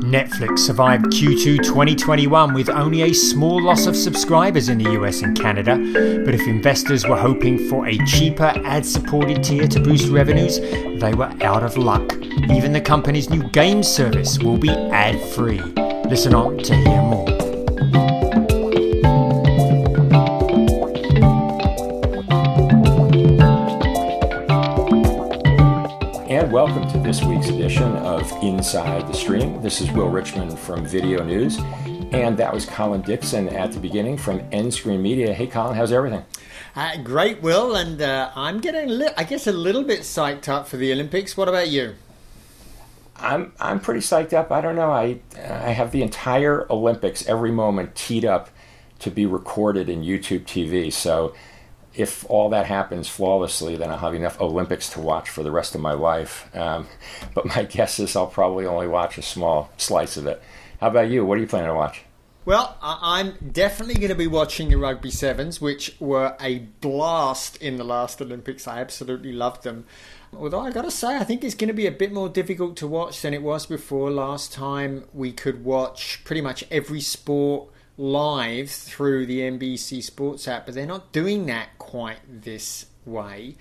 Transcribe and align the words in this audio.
Netflix 0.00 0.60
survived 0.60 1.06
Q2 1.06 1.58
2021 1.62 2.54
with 2.54 2.70
only 2.70 3.02
a 3.02 3.12
small 3.12 3.62
loss 3.62 3.86
of 3.86 3.94
subscribers 3.94 4.68
in 4.68 4.78
the 4.78 4.90
US 4.92 5.20
and 5.22 5.38
Canada, 5.38 5.76
but 6.24 6.34
if 6.34 6.40
investors 6.48 7.06
were 7.06 7.18
hoping 7.18 7.68
for 7.68 7.86
a 7.86 7.98
cheaper 8.06 8.52
ad 8.64 8.86
supported 8.86 9.44
tier 9.44 9.68
to 9.68 9.80
boost 9.80 10.08
revenues, 10.08 10.58
they 11.00 11.12
were 11.14 11.30
out 11.42 11.62
of 11.62 11.76
luck. 11.76 12.14
Even 12.50 12.72
the 12.72 12.80
company's 12.80 13.28
new 13.28 13.42
game 13.50 13.82
service 13.82 14.38
will 14.38 14.58
be 14.58 14.70
ad 14.70 15.20
free. 15.34 15.60
Listen 16.08 16.34
on 16.34 16.58
to 16.58 16.74
hear 16.74 17.02
more. 17.02 17.39
This 27.10 27.24
week's 27.24 27.48
edition 27.48 27.96
of 27.96 28.30
Inside 28.40 29.08
the 29.08 29.14
Stream. 29.14 29.60
This 29.62 29.80
is 29.80 29.90
Will 29.90 30.08
Richmond 30.08 30.56
from 30.56 30.86
VideoNuze, 30.86 31.60
and 32.14 32.36
that 32.36 32.54
was 32.54 32.64
Colin 32.64 33.02
Dixon 33.02 33.48
at 33.48 33.72
the 33.72 33.80
beginning 33.80 34.16
from 34.16 34.38
nScreenMedia. 34.50 35.32
Hey, 35.32 35.48
Colin, 35.48 35.74
how's 35.74 35.90
everything? 35.90 36.24
Uh, 36.76 36.98
great, 36.98 37.42
Will, 37.42 37.74
and 37.74 38.00
uh, 38.00 38.30
I'm 38.36 38.60
getting, 38.60 38.90
li- 38.90 39.10
I 39.16 39.24
guess, 39.24 39.48
a 39.48 39.52
little 39.52 39.82
bit 39.82 40.02
psyched 40.02 40.48
up 40.48 40.68
for 40.68 40.76
the 40.76 40.92
Olympics. 40.92 41.36
What 41.36 41.48
about 41.48 41.68
you? 41.68 41.96
I'm 43.16 43.54
I'm 43.58 43.80
pretty 43.80 44.02
psyched 44.02 44.32
up. 44.32 44.52
I 44.52 44.60
don't 44.60 44.76
know. 44.76 44.92
I 44.92 45.18
I 45.36 45.72
have 45.72 45.90
the 45.90 46.02
entire 46.02 46.64
Olympics 46.70 47.26
every 47.26 47.50
moment 47.50 47.96
teed 47.96 48.24
up 48.24 48.50
to 49.00 49.10
be 49.10 49.26
recorded 49.26 49.88
in 49.88 50.02
YouTube 50.02 50.42
TV. 50.42 50.92
So 50.92 51.34
if 51.94 52.24
all 52.28 52.48
that 52.50 52.66
happens 52.66 53.08
flawlessly, 53.08 53.76
then 53.76 53.90
I'll 53.90 53.98
have 53.98 54.14
enough 54.14 54.40
Olympics 54.40 54.88
to 54.90 55.00
watch 55.00 55.28
for 55.28 55.42
the 55.42 55.50
rest 55.50 55.74
of 55.74 55.80
my 55.80 55.92
life. 55.92 56.48
Um, 56.54 56.86
but 57.34 57.46
my 57.46 57.64
guess 57.64 57.98
is 57.98 58.16
I'll 58.16 58.26
probably 58.26 58.66
only 58.66 58.88
watch 58.88 59.18
a 59.18 59.22
small 59.22 59.70
slice 59.76 60.16
of 60.16 60.26
it. 60.26 60.42
How 60.80 60.88
about 60.88 61.10
you? 61.10 61.24
What 61.24 61.38
are 61.38 61.40
you 61.40 61.46
planning 61.46 61.68
to 61.68 61.74
watch? 61.74 62.04
Well, 62.46 62.78
I'm 62.80 63.34
definitely 63.52 63.94
going 63.94 64.08
to 64.08 64.14
be 64.14 64.26
watching 64.26 64.70
the 64.70 64.78
Rugby 64.78 65.10
Sevens, 65.10 65.60
which 65.60 65.94
were 66.00 66.34
a 66.40 66.60
blast 66.80 67.58
in 67.58 67.76
the 67.76 67.84
last 67.84 68.22
Olympics. 68.22 68.66
I 68.66 68.80
absolutely 68.80 69.32
loved 69.32 69.62
them. 69.62 69.84
Although 70.34 70.60
I 70.60 70.70
got 70.70 70.82
to 70.82 70.90
say, 70.90 71.16
I 71.16 71.24
think 71.24 71.44
it's 71.44 71.54
going 71.54 71.68
to 71.68 71.74
be 71.74 71.86
a 71.86 71.92
bit 71.92 72.12
more 72.12 72.30
difficult 72.30 72.76
to 72.78 72.86
watch 72.86 73.20
than 73.20 73.34
it 73.34 73.42
was 73.42 73.66
before. 73.66 74.10
Last 74.10 74.52
time 74.54 75.04
we 75.12 75.32
could 75.32 75.64
watch 75.64 76.24
pretty 76.24 76.40
much 76.40 76.64
every 76.70 77.00
sport 77.00 77.68
live 78.00 78.70
through 78.70 79.26
the 79.26 79.40
NBC 79.40 80.02
Sports 80.02 80.48
app, 80.48 80.66
but 80.66 80.74
they're 80.74 80.86
not 80.86 81.12
doing 81.12 81.46
that 81.46 81.78
quite 81.78 82.18
this 82.26 82.86
way. 83.04 83.56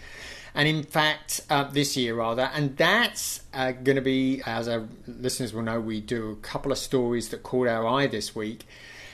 And 0.56 0.68
in 0.68 0.84
fact, 0.84 1.42
uh, 1.50 1.66
this 1.66 1.96
year 1.96 2.16
rather, 2.16 2.50
and 2.54 2.76
that's 2.78 3.42
uh, 3.54 3.72
going 3.72 3.98
to 3.98 4.02
be, 4.02 4.42
as 4.46 4.68
our 4.68 4.88
listeners 5.06 5.54
will 5.54 5.62
know, 5.62 5.80
we 5.80 6.02
do 6.02 6.32
a 6.32 6.36
couple 6.38 6.72
of 6.72 6.78
stories 6.78 7.30
that 7.30 7.44
caught 7.44 7.68
our 7.68 7.86
eye 7.86 8.08
this 8.08 8.34
week. 8.36 8.66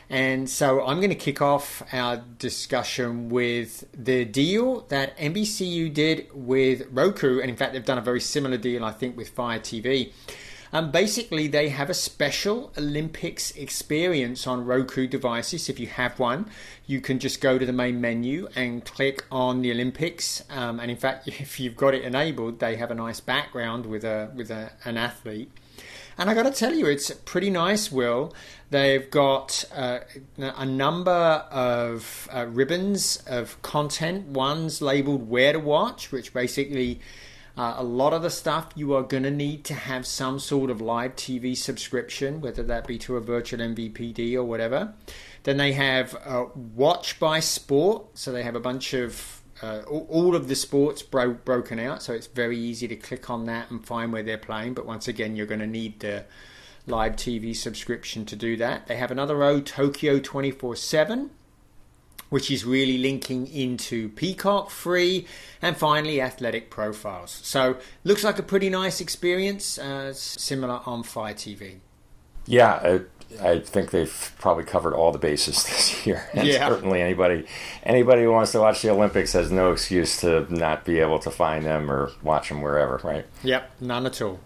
And 0.10 0.48
so 0.48 0.86
I'm 0.86 0.98
going 0.98 1.10
to 1.10 1.16
kick 1.16 1.42
off 1.42 1.82
our 1.92 2.18
discussion 2.38 3.30
with 3.30 3.86
the 3.92 4.24
deal 4.24 4.82
that 4.90 5.18
NBCU 5.18 5.92
did 5.92 6.28
with 6.34 6.84
Roku. 6.92 7.40
And 7.40 7.50
in 7.50 7.56
fact, 7.56 7.74
they've 7.74 7.84
done 7.84 7.98
a 7.98 8.02
very 8.02 8.22
similar 8.22 8.58
deal, 8.58 8.86
I 8.86 8.92
think, 8.92 9.18
with 9.18 9.30
Fire 9.30 9.60
TV. 9.60 10.14
Um, 10.76 10.92
basically, 10.92 11.48
they 11.48 11.70
have 11.70 11.90
a 11.90 11.94
special 11.94 12.74
Olympics 12.78 13.52
experience 13.52 14.46
on 14.46 14.66
Roku 14.66 15.08
devices. 15.08 15.70
If 15.70 15.80
you 15.80 15.88
have 15.88 16.20
one, 16.20 16.50
you 16.86 17.00
can 17.00 17.18
just 17.18 17.40
go 17.40 17.58
to 17.58 17.66
the 17.66 17.72
main 17.72 18.02
menu 18.02 18.50
and 18.58 18.84
click 18.84 19.24
on 19.32 19.62
the 19.62 19.72
Olympics. 19.72 20.44
Um, 20.50 20.82
and 20.82 20.92
in 20.92 20.98
fact, 20.98 21.28
if 21.30 21.62
you've 21.62 21.78
got 21.78 21.94
it 21.94 22.04
enabled, 22.04 22.60
they 22.60 22.76
have 22.76 22.92
a 22.92 22.94
nice 22.94 23.22
background 23.22 23.86
with 23.86 24.04
a 24.04 24.30
with 24.36 24.52
a, 24.52 24.74
an 24.84 24.98
athlete. 24.98 25.50
And 26.18 26.30
I 26.30 26.34
got 26.34 26.44
to 26.44 26.52
tell 26.52 26.74
you, 26.74 26.88
it's 26.88 27.10
pretty 27.24 27.50
nice, 27.50 27.90
Will. 27.90 28.34
They've 28.70 29.10
got 29.10 29.64
uh, 29.74 30.00
a 30.38 30.66
number 30.66 31.12
of 31.52 32.28
uh, 32.34 32.48
ribbons 32.48 33.24
of 33.28 33.62
content. 33.62 34.28
One's 34.28 34.82
labeled 34.82 35.30
Where 35.30 35.54
to 35.54 35.60
Watch, 35.60 36.12
which 36.12 36.34
basically 36.34 37.00
uh, 37.58 37.76
a 37.78 37.84
lot 37.84 38.14
of 38.14 38.22
the 38.22 38.30
stuff 38.30 38.70
you 38.76 38.94
are 38.94 39.04
going 39.04 39.24
to 39.24 39.32
need 39.32 39.64
to 39.66 39.74
have 39.74 40.06
some 40.06 40.40
sort 40.40 40.70
of 40.70 40.82
live 40.82 41.16
TV 41.16 41.56
subscription, 41.56 42.42
whether 42.42 42.64
that 42.64 42.86
be 42.86 42.98
to 43.00 43.16
a 43.16 43.22
virtual 43.22 43.60
MVPD 43.60 44.36
or 44.36 44.44
whatever. 44.44 44.94
Then 45.44 45.58
they 45.58 45.74
have 45.74 46.16
uh, 46.26 46.46
Watch 46.54 47.20
by 47.20 47.40
Sport, 47.40 48.18
so 48.18 48.32
they 48.32 48.44
have 48.44 48.56
a 48.56 48.60
bunch 48.60 48.94
of 48.94 49.42
uh, 49.62 49.84
all 49.88 50.36
of 50.36 50.50
the 50.50 50.56
sports 50.56 51.02
bro- 51.02 51.34
broken 51.34 51.80
out, 51.80 52.04
so 52.04 52.14
it's 52.14 52.28
very 52.28 52.58
easy 52.58 52.90
to 52.90 52.96
click 52.96 53.30
on 53.30 53.46
that 53.46 53.72
and 53.72 53.86
find 53.86 54.12
where 54.12 54.24
they're 54.24 54.38
playing. 54.38 54.74
But 54.74 54.86
once 54.86 55.08
again, 55.08 55.38
you're 55.38 55.46
going 55.46 55.62
to 55.62 55.68
need 55.68 56.02
the 56.02 56.26
live 56.88 57.16
TV 57.16 57.56
subscription 57.56 58.26
to 58.26 58.36
do 58.36 58.58
that. 58.58 58.88
They 58.88 58.98
have 58.98 59.12
another 59.12 59.38
row, 59.38 59.62
Tokyo 59.62 60.20
24 60.20 60.76
7 60.76 61.30
which 62.36 62.52
is 62.52 62.66
really 62.66 62.98
linking 62.98 63.48
into 63.48 64.10
Peacock 64.10 64.70
free, 64.70 65.26
and 65.62 65.78
finally 65.78 66.20
athletic 66.20 66.70
profiles. 66.70 67.32
So 67.32 67.78
looks 68.04 68.26
like 68.26 68.38
a 68.38 68.44
pretty 68.44 68.70
nice 68.70 69.00
experience, 69.00 69.80
uh, 69.80 70.12
similar 70.12 70.82
on 70.86 71.04
Fire 71.04 71.34
TV. 71.34 71.78
Yeah, 72.46 72.74
I, 73.42 73.52
I, 73.52 73.60
think 73.60 73.92
they've 73.92 74.34
probably 74.38 74.66
covered 74.66 74.94
all 74.94 75.14
the 75.14 75.18
bases 75.18 75.64
this 75.64 76.06
year. 76.06 76.28
And 76.34 76.46
yeah. 76.46 76.68
certainly 76.68 77.02
anybody 77.02 77.46
anybody 77.84 78.24
who 78.24 78.34
wants 78.34 78.52
to 78.52 78.60
watch 78.60 78.82
the 78.82 78.90
Olympics 78.90 79.32
has 79.32 79.50
no 79.50 79.72
excuse 79.72 80.20
to 80.20 80.46
not 80.54 80.84
be 80.84 81.00
able 81.00 81.20
to 81.20 81.32
find 81.32 81.64
them 81.64 81.90
or 81.90 82.12
watch 82.22 82.50
them 82.50 82.62
wherever, 82.62 83.00
right? 83.02 83.26
Yep, 83.44 83.72
none 83.80 84.06
at 84.08 84.22
all. 84.22 84.42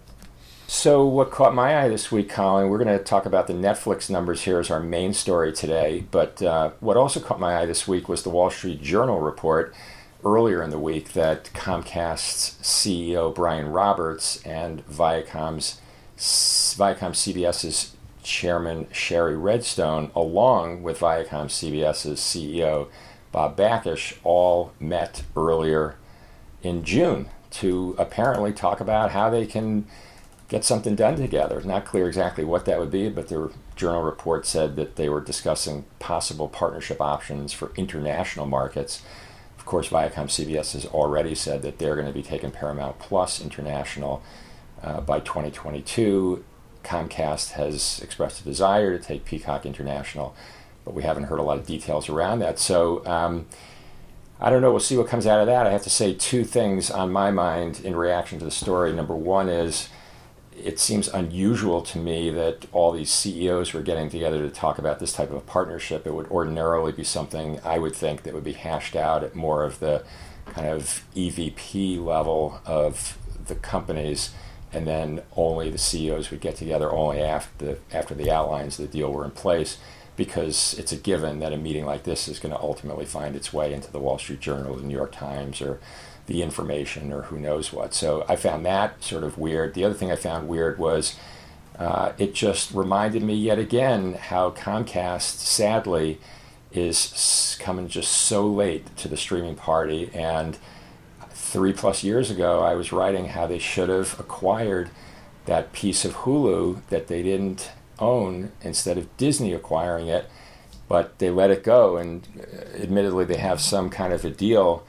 So, 0.72 1.04
what 1.04 1.32
caught 1.32 1.52
my 1.52 1.76
eye 1.76 1.88
this 1.88 2.12
week, 2.12 2.28
Colin, 2.30 2.68
we're 2.68 2.78
going 2.78 2.96
to 2.96 3.02
talk 3.02 3.26
about 3.26 3.48
the 3.48 3.52
Netflix 3.52 4.08
numbers 4.08 4.42
here 4.42 4.60
as 4.60 4.70
our 4.70 4.78
main 4.78 5.12
story 5.12 5.52
today. 5.52 6.04
But 6.12 6.40
uh, 6.40 6.70
what 6.78 6.96
also 6.96 7.18
caught 7.18 7.40
my 7.40 7.56
eye 7.56 7.66
this 7.66 7.88
week 7.88 8.08
was 8.08 8.22
the 8.22 8.30
Wall 8.30 8.50
Street 8.50 8.80
Journal 8.80 9.18
report 9.18 9.74
earlier 10.24 10.62
in 10.62 10.70
the 10.70 10.78
week 10.78 11.12
that 11.14 11.50
Comcast's 11.54 12.56
CEO 12.62 13.34
Brian 13.34 13.72
Roberts 13.72 14.40
and 14.44 14.86
Viacom's 14.86 15.80
Viacom 16.16 17.14
CBS's 17.14 17.96
chairman 18.22 18.86
Shari 18.92 19.36
Redstone, 19.36 20.12
along 20.14 20.84
with 20.84 21.00
Viacom 21.00 21.46
CBS's 21.46 22.20
CEO 22.20 22.86
Bob 23.32 23.56
Bakish, 23.56 24.18
all 24.22 24.72
met 24.78 25.24
earlier 25.36 25.96
in 26.62 26.84
June 26.84 27.28
to 27.50 27.96
apparently 27.98 28.52
talk 28.52 28.78
about 28.78 29.10
how 29.10 29.28
they 29.28 29.46
can 29.46 29.84
get 30.50 30.64
something 30.64 30.96
done 30.96 31.16
together. 31.16 31.58
It's 31.58 31.66
not 31.66 31.84
clear 31.84 32.08
exactly 32.08 32.42
what 32.44 32.64
that 32.64 32.80
would 32.80 32.90
be, 32.90 33.08
but 33.08 33.28
the 33.28 33.52
journal 33.76 34.02
report 34.02 34.44
said 34.44 34.74
that 34.76 34.96
they 34.96 35.08
were 35.08 35.20
discussing 35.20 35.84
possible 36.00 36.48
partnership 36.48 37.00
options 37.00 37.52
for 37.52 37.70
international 37.76 38.46
markets. 38.46 39.00
Of 39.56 39.64
course, 39.64 39.88
Viacom 39.88 40.26
CBS 40.26 40.72
has 40.72 40.86
already 40.86 41.36
said 41.36 41.62
that 41.62 41.78
they're 41.78 41.94
going 41.94 42.08
to 42.08 42.12
be 42.12 42.24
taking 42.24 42.50
Paramount 42.50 42.98
Plus 42.98 43.40
international 43.40 44.22
uh, 44.82 45.00
by 45.00 45.20
2022. 45.20 46.44
Comcast 46.82 47.52
has 47.52 48.00
expressed 48.02 48.40
a 48.40 48.44
desire 48.44 48.98
to 48.98 49.04
take 49.04 49.24
Peacock 49.24 49.64
international, 49.64 50.34
but 50.84 50.94
we 50.94 51.04
haven't 51.04 51.24
heard 51.24 51.38
a 51.38 51.42
lot 51.42 51.58
of 51.58 51.66
details 51.66 52.08
around 52.08 52.40
that. 52.40 52.58
So, 52.58 53.06
um, 53.06 53.46
I 54.40 54.50
don't 54.50 54.62
know. 54.62 54.70
We'll 54.70 54.80
see 54.80 54.96
what 54.96 55.06
comes 55.06 55.26
out 55.26 55.38
of 55.38 55.46
that. 55.46 55.66
I 55.66 55.70
have 55.70 55.82
to 55.82 55.90
say 55.90 56.14
two 56.14 56.42
things 56.42 56.90
on 56.90 57.12
my 57.12 57.30
mind 57.30 57.82
in 57.84 57.94
reaction 57.94 58.38
to 58.40 58.44
the 58.44 58.50
story. 58.50 58.92
Number 58.92 59.14
one 59.14 59.48
is 59.48 59.90
it 60.64 60.78
seems 60.78 61.08
unusual 61.08 61.82
to 61.82 61.98
me 61.98 62.30
that 62.30 62.66
all 62.72 62.92
these 62.92 63.10
CEOs 63.10 63.72
were 63.72 63.82
getting 63.82 64.08
together 64.10 64.40
to 64.42 64.50
talk 64.50 64.78
about 64.78 64.98
this 64.98 65.12
type 65.12 65.30
of 65.30 65.36
a 65.36 65.40
partnership. 65.40 66.06
It 66.06 66.14
would 66.14 66.28
ordinarily 66.28 66.92
be 66.92 67.04
something 67.04 67.60
I 67.64 67.78
would 67.78 67.94
think 67.94 68.22
that 68.22 68.34
would 68.34 68.44
be 68.44 68.52
hashed 68.52 68.96
out 68.96 69.24
at 69.24 69.34
more 69.34 69.64
of 69.64 69.80
the 69.80 70.04
kind 70.46 70.68
of 70.68 71.04
EVP 71.14 72.04
level 72.04 72.60
of 72.66 73.16
the 73.46 73.54
companies, 73.54 74.30
and 74.72 74.86
then 74.86 75.22
only 75.36 75.70
the 75.70 75.78
CEOs 75.78 76.30
would 76.30 76.40
get 76.40 76.56
together 76.56 76.90
only 76.92 77.20
after 77.20 77.64
the, 77.64 77.78
after 77.92 78.14
the 78.14 78.30
outlines 78.30 78.78
of 78.78 78.86
the 78.86 78.98
deal 78.98 79.12
were 79.12 79.24
in 79.24 79.30
place, 79.30 79.78
because 80.16 80.74
it's 80.78 80.92
a 80.92 80.96
given 80.96 81.38
that 81.40 81.52
a 81.52 81.56
meeting 81.56 81.86
like 81.86 82.04
this 82.04 82.28
is 82.28 82.38
going 82.38 82.54
to 82.54 82.60
ultimately 82.60 83.06
find 83.06 83.34
its 83.34 83.52
way 83.52 83.72
into 83.72 83.90
the 83.90 83.98
Wall 83.98 84.18
Street 84.18 84.40
Journal, 84.40 84.76
the 84.76 84.82
New 84.82 84.96
York 84.96 85.12
Times, 85.12 85.62
or 85.62 85.80
the 86.30 86.42
information 86.42 87.12
or 87.12 87.22
who 87.22 87.38
knows 87.40 87.72
what. 87.72 87.92
So 87.92 88.24
I 88.28 88.36
found 88.36 88.64
that 88.64 89.02
sort 89.02 89.24
of 89.24 89.36
weird. 89.36 89.74
The 89.74 89.84
other 89.84 89.96
thing 89.96 90.12
I 90.12 90.16
found 90.16 90.46
weird 90.46 90.78
was 90.78 91.16
uh, 91.76 92.12
it 92.18 92.34
just 92.34 92.70
reminded 92.72 93.24
me 93.24 93.34
yet 93.34 93.58
again 93.58 94.14
how 94.14 94.52
Comcast, 94.52 95.38
sadly, 95.38 96.20
is 96.70 97.58
coming 97.58 97.88
just 97.88 98.12
so 98.12 98.46
late 98.46 98.96
to 98.98 99.08
the 99.08 99.16
streaming 99.16 99.56
party. 99.56 100.08
And 100.14 100.56
three 101.30 101.72
plus 101.72 102.04
years 102.04 102.30
ago, 102.30 102.60
I 102.60 102.74
was 102.74 102.92
writing 102.92 103.26
how 103.30 103.48
they 103.48 103.58
should 103.58 103.88
have 103.88 104.18
acquired 104.20 104.90
that 105.46 105.72
piece 105.72 106.04
of 106.04 106.14
Hulu 106.18 106.80
that 106.90 107.08
they 107.08 107.24
didn't 107.24 107.72
own 107.98 108.52
instead 108.62 108.98
of 108.98 109.16
Disney 109.16 109.52
acquiring 109.52 110.06
it. 110.06 110.30
But 110.86 111.18
they 111.18 111.30
let 111.30 111.50
it 111.50 111.64
go, 111.64 111.96
and 111.96 112.24
uh, 112.38 112.76
admittedly, 112.76 113.24
they 113.24 113.38
have 113.38 113.60
some 113.60 113.90
kind 113.90 114.12
of 114.12 114.24
a 114.24 114.30
deal 114.30 114.84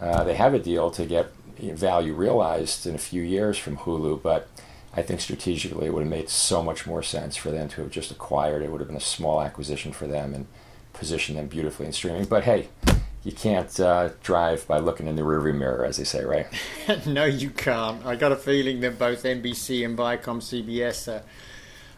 uh, 0.00 0.24
they 0.24 0.34
have 0.34 0.54
a 0.54 0.58
deal 0.58 0.90
to 0.92 1.06
get 1.06 1.32
value 1.58 2.14
realized 2.14 2.86
in 2.86 2.94
a 2.94 2.98
few 2.98 3.22
years 3.22 3.56
from 3.56 3.78
Hulu, 3.78 4.22
but 4.22 4.48
I 4.94 5.02
think 5.02 5.20
strategically 5.20 5.86
it 5.86 5.92
would 5.92 6.02
have 6.02 6.10
made 6.10 6.28
so 6.28 6.62
much 6.62 6.86
more 6.86 7.02
sense 7.02 7.36
for 7.36 7.50
them 7.50 7.68
to 7.70 7.82
have 7.82 7.90
just 7.90 8.10
acquired. 8.10 8.62
It 8.62 8.70
would 8.70 8.80
have 8.80 8.88
been 8.88 8.96
a 8.96 9.00
small 9.00 9.42
acquisition 9.42 9.92
for 9.92 10.06
them 10.06 10.34
and 10.34 10.46
positioned 10.92 11.38
them 11.38 11.46
beautifully 11.46 11.86
in 11.86 11.92
streaming. 11.92 12.24
But 12.24 12.44
hey, 12.44 12.68
you 13.22 13.32
can't 13.32 13.78
uh, 13.80 14.10
drive 14.22 14.66
by 14.66 14.78
looking 14.78 15.06
in 15.06 15.16
the 15.16 15.22
rearview 15.22 15.54
mirror, 15.54 15.84
as 15.84 15.96
they 15.96 16.04
say, 16.04 16.24
right? 16.24 16.46
no, 17.06 17.24
you 17.24 17.50
can't. 17.50 18.04
I 18.06 18.16
got 18.16 18.32
a 18.32 18.36
feeling 18.36 18.80
that 18.80 18.98
both 18.98 19.22
NBC 19.22 19.84
and 19.84 19.98
Viacom 19.98 20.40
CBS 20.40 21.12
are, 21.12 21.22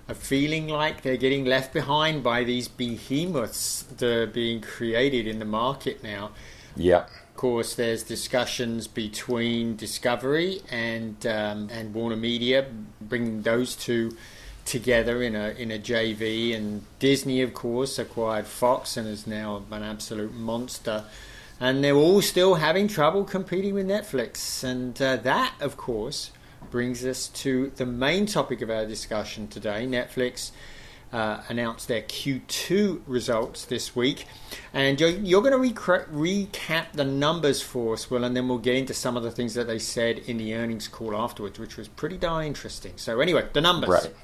are 0.08 0.14
feeling 0.14 0.68
like 0.68 1.02
they're 1.02 1.16
getting 1.16 1.44
left 1.44 1.72
behind 1.72 2.22
by 2.22 2.44
these 2.44 2.66
behemoths 2.66 3.82
that 3.82 4.02
are 4.02 4.26
being 4.26 4.60
created 4.60 5.26
in 5.26 5.38
the 5.38 5.44
market 5.44 6.02
now. 6.02 6.30
Yeah 6.76 7.06
course, 7.38 7.76
there's 7.76 8.02
discussions 8.02 8.88
between 8.88 9.76
Discovery 9.76 10.60
and 10.70 11.24
um, 11.24 11.68
and 11.72 11.94
Warner 11.94 12.16
Media, 12.16 12.66
bringing 13.00 13.42
those 13.42 13.76
two 13.76 14.16
together 14.64 15.22
in 15.22 15.36
a 15.36 15.50
in 15.50 15.70
a 15.70 15.78
JV. 15.78 16.54
And 16.54 16.82
Disney, 16.98 17.40
of 17.40 17.54
course, 17.54 17.98
acquired 17.98 18.46
Fox 18.46 18.96
and 18.96 19.08
is 19.08 19.26
now 19.26 19.62
an 19.70 19.84
absolute 19.84 20.34
monster. 20.34 21.04
And 21.60 21.82
they're 21.82 21.94
all 21.94 22.22
still 22.22 22.56
having 22.56 22.88
trouble 22.88 23.24
competing 23.24 23.74
with 23.74 23.86
Netflix. 23.86 24.62
And 24.62 25.00
uh, 25.00 25.16
that, 25.16 25.54
of 25.60 25.76
course, 25.76 26.32
brings 26.70 27.04
us 27.04 27.28
to 27.28 27.72
the 27.76 27.86
main 27.86 28.26
topic 28.26 28.62
of 28.62 28.70
our 28.70 28.84
discussion 28.84 29.48
today 29.48 29.86
Netflix 29.86 30.50
uh, 31.12 31.42
announced 31.48 31.88
their 31.88 32.02
Q2 32.02 33.02
results 33.06 33.64
this 33.64 33.96
week. 33.96 34.26
And 34.72 35.00
you're, 35.00 35.10
you're 35.10 35.42
going 35.42 35.52
to 35.52 35.58
rec- 35.58 36.08
recap 36.10 36.92
the 36.92 37.04
numbers 37.04 37.62
for 37.62 37.94
us, 37.94 38.10
Will, 38.10 38.24
and 38.24 38.36
then 38.36 38.48
we'll 38.48 38.58
get 38.58 38.76
into 38.76 38.94
some 38.94 39.16
of 39.16 39.22
the 39.22 39.30
things 39.30 39.54
that 39.54 39.66
they 39.66 39.78
said 39.78 40.18
in 40.18 40.36
the 40.36 40.54
earnings 40.54 40.88
call 40.88 41.16
afterwards, 41.16 41.58
which 41.58 41.76
was 41.76 41.88
pretty 41.88 42.18
darn 42.18 42.46
interesting. 42.46 42.92
So, 42.96 43.20
anyway, 43.20 43.46
the 43.52 43.60
numbers. 43.60 43.88
Right. 43.88 44.14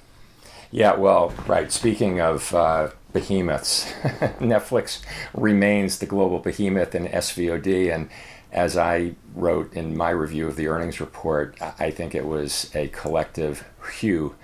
Yeah, 0.71 0.95
well, 0.97 1.33
right. 1.47 1.71
Speaking 1.71 2.21
of 2.21 2.53
uh, 2.53 2.91
behemoths, 3.13 3.85
Netflix 4.41 5.03
remains 5.33 5.99
the 6.01 6.07
global 6.07 6.41
behemoth 6.41 6.95
in 6.95 7.07
SVOD. 7.07 7.95
And 7.95 8.09
as 8.51 8.77
I 8.77 9.15
wrote 9.35 9.73
in 9.75 9.97
my 9.97 10.11
review 10.11 10.49
of 10.49 10.57
the 10.57 10.67
earnings 10.67 11.01
report, 11.01 11.57
I 11.79 11.91
think 11.91 12.15
it 12.15 12.27
was 12.27 12.71
a 12.75 12.89
collective 12.89 13.65
hue 14.01 14.35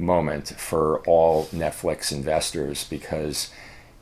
moment 0.00 0.48
for 0.48 1.00
all 1.00 1.46
Netflix 1.46 2.10
investors 2.10 2.84
because 2.84 3.50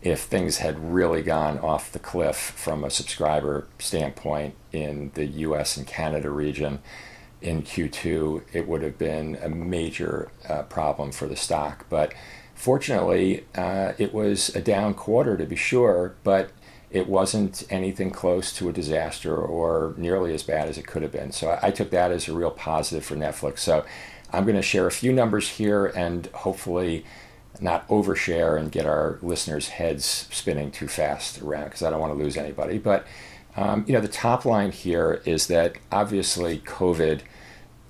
if 0.00 0.23
things 0.23 0.59
had 0.59 0.93
really 0.93 1.23
gone 1.23 1.59
off 1.59 1.93
the 1.93 1.99
cliff 1.99 2.37
from 2.37 2.85
a 2.85 2.91
subscriber 2.91 3.67
standpoint 3.79 4.55
in 4.73 5.11
the 5.15 5.27
US 5.27 5.77
and 5.77 5.87
Canada 5.87 6.31
region 6.31 6.79
in 7.41 7.62
Q2, 7.62 8.43
it 8.53 8.69
would 8.69 8.83
have 8.83 8.99
been 8.99 9.39
a 9.43 9.49
major 9.49 10.31
uh, 10.49 10.62
problem 10.62 11.12
for 11.12 11.27
the 11.27 11.37
stock. 11.37 11.87
But 11.89 12.15
fortunately, 12.55 13.44
uh, 13.55 13.93
it 13.99 14.12
was 14.12 14.55
a 14.55 14.61
down 14.61 14.94
quarter 14.94 15.37
to 15.37 15.44
be 15.44 15.56
sure, 15.56 16.15
but 16.25 16.51
it 16.91 17.06
wasn't 17.06 17.65
anything 17.71 18.11
close 18.11 18.53
to 18.56 18.69
a 18.69 18.73
disaster 18.73 19.37
or 19.37 19.94
nearly 19.97 20.33
as 20.33 20.43
bad 20.43 20.69
as 20.69 20.79
it 20.79 20.87
could 20.87 21.03
have 21.03 21.12
been. 21.12 21.33
So 21.33 21.51
I, 21.51 21.69
I 21.69 21.71
took 21.71 21.91
that 21.91 22.11
as 22.11 22.29
a 22.29 22.33
real 22.33 22.51
positive 22.51 23.05
for 23.05 23.15
Netflix. 23.15 23.59
So 23.59 23.85
I'm 24.33 24.45
going 24.45 24.57
to 24.57 24.63
share 24.63 24.87
a 24.87 24.93
few 24.93 25.13
numbers 25.13 25.49
here 25.49 25.87
and 25.87 26.27
hopefully 26.29 27.05
not 27.61 27.89
overshare 27.89 28.59
and 28.59 28.71
get 28.71 28.87
our 28.87 29.19
listeners' 29.23 29.69
heads 29.69 30.29
spinning 30.31 30.71
too 30.71 30.89
fast 30.89 31.41
around 31.43 31.65
because 31.65 31.83
I 31.83 31.91
don't 31.91 32.01
want 32.01 32.13
to 32.13 32.23
lose 32.23 32.37
anybody. 32.37 32.79
But 32.79 33.07
um, 33.57 33.85
you 33.89 33.93
know, 33.93 34.01
the 34.01 34.09
top 34.09 34.45
line 34.45 34.71
here 34.71 35.21
is 35.25 35.49
that 35.49 35.77
obviously 35.91 36.59
COVID 36.61 37.23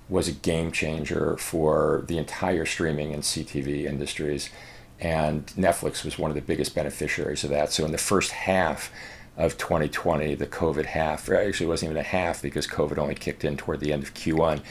was 0.07 0.27
a 0.27 0.31
game 0.31 0.71
changer 0.71 1.37
for 1.37 2.03
the 2.07 2.17
entire 2.17 2.65
streaming 2.65 3.13
and 3.13 3.21
CTV 3.21 3.85
industries, 3.85 4.49
and 4.99 5.45
Netflix 5.47 6.03
was 6.03 6.17
one 6.17 6.31
of 6.31 6.35
the 6.35 6.41
biggest 6.41 6.73
beneficiaries 6.73 7.43
of 7.43 7.51
that. 7.51 7.71
So 7.71 7.85
in 7.85 7.91
the 7.91 7.99
first 7.99 8.31
half 8.31 8.91
of 9.37 9.57
2020, 9.57 10.33
the 10.35 10.47
COVID 10.47 10.85
half, 10.85 11.29
or 11.29 11.35
actually 11.35 11.67
wasn't 11.67 11.91
even 11.91 12.01
a 12.01 12.03
half 12.03 12.41
because 12.41 12.65
COVID 12.65 12.97
only 12.97 13.15
kicked 13.15 13.45
in 13.45 13.55
toward 13.55 13.79
the 13.79 13.93
end 13.93 14.01
of 14.01 14.15
Q1, 14.15 14.61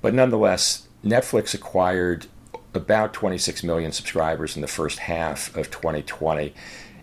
but 0.00 0.14
nonetheless, 0.14 0.87
Netflix 1.04 1.54
acquired 1.54 2.26
about 2.74 3.12
26 3.12 3.62
million 3.62 3.92
subscribers 3.92 4.56
in 4.56 4.62
the 4.62 4.68
first 4.68 5.00
half 5.00 5.54
of 5.56 5.70
2020. 5.70 6.54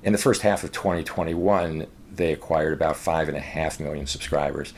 In 0.04 0.12
the 0.12 0.20
first 0.20 0.42
half 0.42 0.64
of 0.64 0.72
2021, 0.72 1.88
they 2.12 2.32
acquired 2.32 2.74
about 2.74 2.96
5.5 2.96 3.80
million 3.80 4.06
subscribers. 4.06 4.74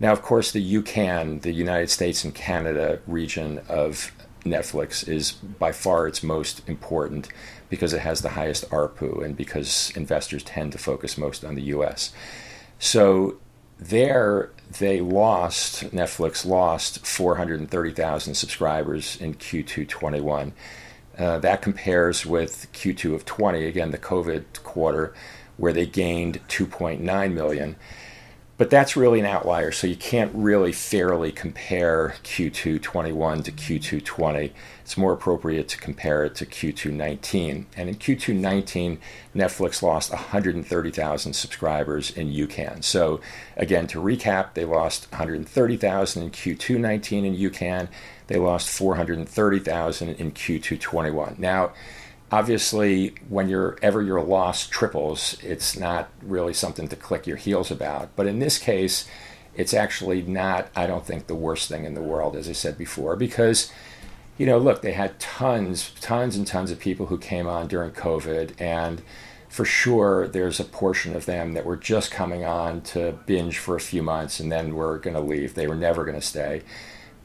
Now, 0.00 0.12
of 0.12 0.22
course, 0.22 0.50
the 0.50 0.74
UCAN, 0.74 1.42
the 1.42 1.52
United 1.52 1.90
States 1.90 2.24
and 2.24 2.34
Canada 2.34 3.00
region 3.06 3.60
of 3.68 4.12
Netflix, 4.44 5.08
is 5.08 5.32
by 5.32 5.72
far 5.72 6.08
its 6.08 6.22
most 6.22 6.68
important 6.68 7.28
because 7.70 7.92
it 7.92 8.00
has 8.00 8.22
the 8.22 8.30
highest 8.30 8.68
ARPU 8.70 9.24
and 9.24 9.36
because 9.36 9.92
investors 9.94 10.42
tend 10.42 10.72
to 10.72 10.78
focus 10.78 11.16
most 11.16 11.44
on 11.44 11.54
the 11.54 11.62
US. 11.62 12.12
So, 12.78 13.36
there 13.78 14.50
they 14.78 15.00
lost, 15.00 15.84
Netflix 15.90 16.44
lost 16.44 17.06
430,000 17.06 18.34
subscribers 18.34 19.16
in 19.20 19.34
Q2 19.34 19.88
21. 19.88 20.52
Uh, 21.16 21.38
that 21.38 21.62
compares 21.62 22.26
with 22.26 22.66
Q2 22.72 23.14
of 23.14 23.24
20, 23.24 23.66
again, 23.66 23.92
the 23.92 23.98
COVID 23.98 24.44
quarter, 24.64 25.14
where 25.56 25.72
they 25.72 25.86
gained 25.86 26.40
2.9 26.48 27.32
million. 27.32 27.76
But 28.56 28.70
that's 28.70 28.96
really 28.96 29.18
an 29.18 29.26
outlier, 29.26 29.72
so 29.72 29.88
you 29.88 29.96
can't 29.96 30.30
really 30.32 30.70
fairly 30.70 31.32
compare 31.32 32.14
Q2 32.22 32.80
21 32.80 33.42
to 33.42 33.50
Q2 33.52 34.04
20. 34.04 34.52
It's 34.82 34.96
more 34.96 35.12
appropriate 35.12 35.66
to 35.70 35.78
compare 35.78 36.24
it 36.24 36.36
to 36.36 36.46
Q2 36.46 36.92
19. 36.92 37.66
And 37.76 37.88
in 37.88 37.96
Q2 37.96 38.36
19, 38.36 38.98
Netflix 39.34 39.82
lost 39.82 40.12
130,000 40.12 41.32
subscribers 41.32 42.12
in 42.12 42.30
UCAN. 42.30 42.84
So, 42.84 43.20
again, 43.56 43.88
to 43.88 44.00
recap, 44.00 44.54
they 44.54 44.64
lost 44.64 45.10
130,000 45.10 46.22
in 46.22 46.30
Q2 46.30 46.78
19 46.78 47.24
in 47.24 47.34
UCAN. 47.34 47.88
They 48.28 48.36
lost 48.36 48.70
430,000 48.70 50.10
in 50.10 50.30
Q2 50.30 50.80
21. 50.80 51.36
Now, 51.38 51.72
obviously 52.34 53.14
when 53.28 53.48
your 53.48 53.76
ever 53.80 54.02
your 54.02 54.20
loss 54.20 54.66
triples 54.66 55.36
it's 55.40 55.78
not 55.78 56.10
really 56.20 56.52
something 56.52 56.88
to 56.88 56.96
click 56.96 57.28
your 57.28 57.36
heels 57.36 57.70
about. 57.70 58.08
But 58.16 58.26
in 58.26 58.40
this 58.40 58.58
case 58.58 59.06
it's 59.56 59.72
actually 59.72 60.20
not 60.20 60.68
i 60.74 60.84
don't 60.84 61.06
think 61.06 61.28
the 61.28 61.34
worst 61.34 61.68
thing 61.68 61.84
in 61.84 61.94
the 61.94 62.02
world 62.02 62.34
as 62.34 62.48
i 62.48 62.52
said 62.52 62.76
before 62.76 63.14
because 63.14 63.70
you 64.36 64.44
know 64.46 64.58
look 64.58 64.82
they 64.82 64.94
had 64.94 65.20
tons 65.20 65.92
tons 66.00 66.34
and 66.36 66.44
tons 66.44 66.72
of 66.72 66.80
people 66.80 67.06
who 67.06 67.16
came 67.16 67.46
on 67.46 67.68
during 67.68 67.92
covid 67.92 68.60
and 68.60 69.00
for 69.48 69.64
sure 69.64 70.26
there's 70.26 70.58
a 70.58 70.64
portion 70.64 71.14
of 71.14 71.26
them 71.26 71.52
that 71.52 71.64
were 71.64 71.76
just 71.76 72.10
coming 72.10 72.44
on 72.44 72.80
to 72.80 73.16
binge 73.26 73.58
for 73.58 73.76
a 73.76 73.80
few 73.80 74.02
months 74.02 74.40
and 74.40 74.50
then 74.50 74.74
were 74.74 74.98
going 74.98 75.14
to 75.14 75.20
leave. 75.20 75.54
They 75.54 75.68
were 75.68 75.76
never 75.76 76.04
going 76.04 76.18
to 76.18 76.26
stay 76.26 76.62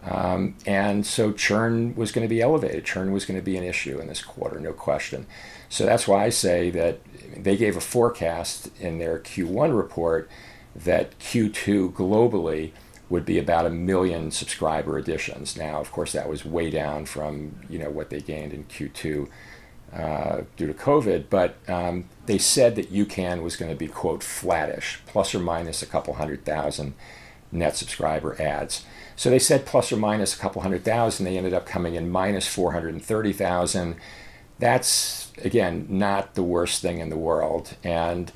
um, 0.03 0.55
and 0.65 1.05
so 1.05 1.31
churn 1.31 1.95
was 1.95 2.11
going 2.11 2.25
to 2.25 2.33
be 2.33 2.41
elevated. 2.41 2.85
Churn 2.85 3.11
was 3.11 3.25
going 3.25 3.39
to 3.39 3.45
be 3.45 3.57
an 3.57 3.63
issue 3.63 3.99
in 3.99 4.07
this 4.07 4.21
quarter, 4.21 4.59
no 4.59 4.73
question. 4.73 5.25
So 5.67 5.85
that's 5.85 6.07
why 6.07 6.25
I 6.25 6.29
say 6.29 6.69
that 6.71 6.99
they 7.35 7.57
gave 7.57 7.75
a 7.77 7.81
forecast 7.81 8.69
in 8.79 8.99
their 8.99 9.19
Q1 9.19 9.75
report 9.75 10.29
that 10.75 11.17
Q2 11.19 11.93
globally 11.93 12.71
would 13.09 13.25
be 13.25 13.39
about 13.39 13.65
a 13.65 13.69
million 13.69 14.31
subscriber 14.31 14.97
additions. 14.97 15.57
Now, 15.57 15.79
of 15.79 15.91
course, 15.91 16.11
that 16.13 16.29
was 16.29 16.45
way 16.45 16.69
down 16.69 17.05
from 17.05 17.59
you 17.69 17.79
know 17.79 17.89
what 17.89 18.09
they 18.09 18.21
gained 18.21 18.53
in 18.53 18.65
Q2 18.65 19.27
uh, 19.93 20.41
due 20.55 20.67
to 20.67 20.73
COVID, 20.73 21.25
but 21.29 21.57
um, 21.67 22.05
they 22.27 22.37
said 22.37 22.75
that 22.75 22.93
UCAN 22.93 23.41
was 23.41 23.55
going 23.55 23.71
to 23.71 23.77
be 23.77 23.87
quote 23.87 24.23
flattish, 24.23 25.01
plus 25.07 25.33
or 25.33 25.39
minus 25.39 25.81
a 25.81 25.87
couple 25.87 26.13
hundred 26.13 26.45
thousand 26.45 26.93
net 27.51 27.75
subscriber 27.75 28.39
adds. 28.39 28.85
So 29.19 29.29
they 29.29 29.37
said 29.37 29.65
plus 29.65 29.91
or 29.91 29.97
minus 29.97 30.33
a 30.33 30.37
couple 30.37 30.61
hundred 30.61 30.85
thousand. 30.85 31.25
They 31.25 31.37
ended 31.37 31.53
up 31.53 31.65
coming 31.65 31.95
in 31.95 32.09
minus 32.09 32.47
430,000. 32.47 33.97
That's, 34.59 35.33
again, 35.43 35.87
not 35.89 36.35
the 36.35 36.41
worst 36.41 36.81
thing 36.81 36.99
in 36.99 37.09
the 37.09 37.17
world. 37.17 37.75
And 37.83 38.31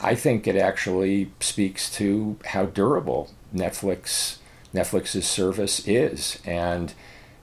I 0.00 0.14
think 0.14 0.46
it 0.46 0.56
actually 0.56 1.30
speaks 1.40 1.90
to 1.96 2.38
how 2.46 2.64
durable 2.64 3.30
Netflix 3.54 4.38
Netflix's 4.72 5.26
service 5.26 5.86
is. 5.86 6.38
And 6.46 6.94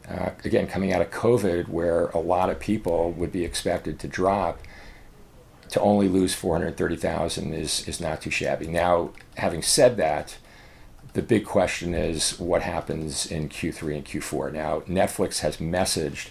uh, 0.09 0.31
again, 0.43 0.65
coming 0.65 0.91
out 0.91 1.03
of 1.03 1.11
COVID, 1.11 1.67
where 1.67 2.07
a 2.07 2.17
lot 2.17 2.49
of 2.49 2.59
people 2.59 3.11
would 3.11 3.31
be 3.31 3.45
expected 3.45 3.99
to 3.99 4.07
drop, 4.07 4.61
to 5.69 5.79
only 5.79 6.07
lose 6.07 6.33
430,000 6.33 7.53
is, 7.53 7.87
is 7.87 8.01
not 8.01 8.23
too 8.23 8.31
shabby. 8.31 8.65
Now, 8.65 9.11
having 9.37 9.61
said 9.61 9.95
that, 9.97 10.39
the 11.13 11.21
big 11.21 11.45
question 11.45 11.93
is 11.93 12.39
what 12.39 12.61
happens 12.61 13.25
in 13.25 13.49
Q3 13.49 13.95
and 13.95 14.05
Q4. 14.05 14.53
Now, 14.53 14.81
Netflix 14.81 15.39
has 15.39 15.57
messaged 15.57 16.29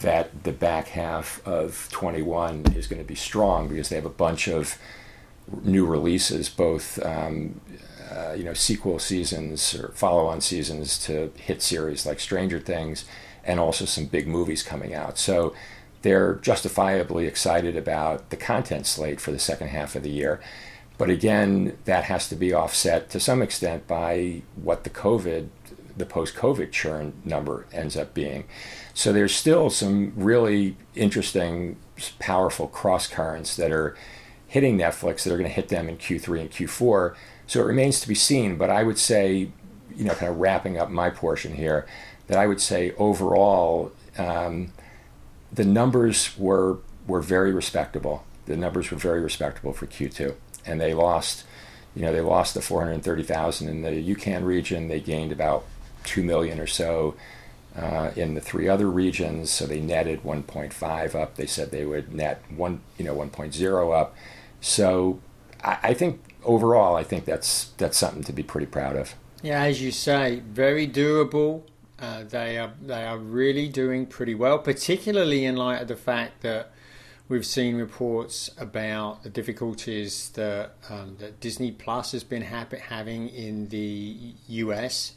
that 0.00 0.44
the 0.44 0.52
back 0.52 0.88
half 0.88 1.44
of 1.46 1.88
21 1.92 2.74
is 2.76 2.86
going 2.86 3.00
to 3.00 3.06
be 3.06 3.14
strong 3.14 3.68
because 3.68 3.88
they 3.88 3.96
have 3.96 4.04
a 4.04 4.10
bunch 4.10 4.48
of 4.48 4.78
new 5.62 5.86
releases, 5.86 6.48
both 6.48 7.04
um, 7.04 7.60
uh, 8.10 8.32
you 8.32 8.44
know 8.44 8.52
sequel 8.52 8.98
seasons 8.98 9.74
or 9.74 9.88
follow-on 9.88 10.40
seasons 10.40 10.98
to 11.04 11.32
hit 11.36 11.62
series 11.62 12.04
like 12.04 12.20
Stranger 12.20 12.60
Things, 12.60 13.04
and 13.44 13.58
also 13.58 13.84
some 13.84 14.06
big 14.06 14.26
movies 14.26 14.62
coming 14.62 14.94
out. 14.94 15.18
So 15.18 15.54
they're 16.02 16.34
justifiably 16.34 17.26
excited 17.26 17.76
about 17.76 18.30
the 18.30 18.36
content 18.36 18.86
slate 18.86 19.20
for 19.20 19.30
the 19.30 19.38
second 19.38 19.68
half 19.68 19.94
of 19.96 20.02
the 20.02 20.10
year. 20.10 20.40
But 21.02 21.10
again, 21.10 21.76
that 21.84 22.04
has 22.04 22.28
to 22.28 22.36
be 22.36 22.52
offset 22.52 23.10
to 23.10 23.18
some 23.18 23.42
extent 23.42 23.88
by 23.88 24.42
what 24.54 24.84
the 24.84 24.90
COVID, 24.90 25.48
the 25.96 26.06
post 26.06 26.36
COVID 26.36 26.70
churn 26.70 27.14
number 27.24 27.66
ends 27.72 27.96
up 27.96 28.14
being. 28.14 28.44
So 28.94 29.12
there's 29.12 29.34
still 29.34 29.68
some 29.68 30.12
really 30.14 30.76
interesting, 30.94 31.76
powerful 32.20 32.68
cross 32.68 33.08
currents 33.08 33.56
that 33.56 33.72
are 33.72 33.96
hitting 34.46 34.78
Netflix 34.78 35.24
that 35.24 35.32
are 35.32 35.38
going 35.38 35.48
to 35.50 35.52
hit 35.52 35.70
them 35.70 35.88
in 35.88 35.98
Q3 35.98 36.40
and 36.40 36.50
Q4. 36.52 37.16
So 37.48 37.60
it 37.62 37.64
remains 37.64 38.00
to 38.02 38.06
be 38.06 38.14
seen. 38.14 38.56
But 38.56 38.70
I 38.70 38.84
would 38.84 38.96
say, 38.96 39.50
you 39.96 40.04
know, 40.04 40.14
kind 40.14 40.30
of 40.30 40.38
wrapping 40.38 40.78
up 40.78 40.88
my 40.88 41.10
portion 41.10 41.56
here, 41.56 41.84
that 42.28 42.38
I 42.38 42.46
would 42.46 42.60
say 42.60 42.92
overall, 42.92 43.90
um, 44.16 44.72
the 45.50 45.64
numbers 45.64 46.38
were 46.38 46.78
were 47.08 47.22
very 47.22 47.52
respectable. 47.52 48.24
The 48.46 48.56
numbers 48.56 48.92
were 48.92 48.98
very 48.98 49.20
respectable 49.20 49.72
for 49.72 49.88
Q2, 49.88 50.36
and 50.64 50.80
they 50.80 50.94
lost, 50.94 51.44
you 51.94 52.02
know, 52.02 52.12
they 52.12 52.20
lost 52.20 52.54
the 52.54 52.62
430,000 52.62 53.68
in 53.68 53.82
the 53.82 54.14
UCAN 54.14 54.44
region. 54.44 54.88
They 54.88 55.00
gained 55.00 55.32
about 55.32 55.64
two 56.04 56.22
million 56.22 56.58
or 56.58 56.66
so 56.66 57.14
uh, 57.76 58.10
in 58.16 58.34
the 58.34 58.40
three 58.40 58.68
other 58.68 58.90
regions. 58.90 59.50
So 59.50 59.66
they 59.66 59.80
netted 59.80 60.22
1.5 60.22 61.14
up. 61.14 61.36
They 61.36 61.46
said 61.46 61.70
they 61.70 61.84
would 61.84 62.12
net 62.12 62.42
one, 62.54 62.80
you 62.98 63.04
know, 63.04 63.14
1.0 63.14 63.98
up. 63.98 64.14
So 64.60 65.20
I, 65.62 65.78
I 65.82 65.94
think 65.94 66.20
overall, 66.44 66.96
I 66.96 67.04
think 67.04 67.24
that's 67.24 67.70
that's 67.76 67.96
something 67.96 68.24
to 68.24 68.32
be 68.32 68.42
pretty 68.42 68.66
proud 68.66 68.96
of. 68.96 69.14
Yeah, 69.42 69.62
as 69.62 69.82
you 69.82 69.90
say, 69.90 70.40
very 70.40 70.86
durable. 70.86 71.66
Uh, 71.98 72.24
they 72.24 72.58
are 72.58 72.72
they 72.80 73.04
are 73.04 73.18
really 73.18 73.68
doing 73.68 74.06
pretty 74.06 74.34
well, 74.34 74.58
particularly 74.58 75.44
in 75.44 75.56
light 75.56 75.82
of 75.82 75.88
the 75.88 75.96
fact 75.96 76.42
that 76.42 76.72
we've 77.28 77.46
seen 77.46 77.76
reports 77.76 78.50
about 78.58 79.22
the 79.22 79.30
difficulties 79.30 80.30
that 80.30 80.74
um, 80.90 81.16
that 81.18 81.40
Disney 81.40 81.72
Plus 81.72 82.12
has 82.12 82.24
been 82.24 82.42
ha- 82.42 82.66
having 82.88 83.28
in 83.28 83.68
the 83.68 84.34
US. 84.48 85.14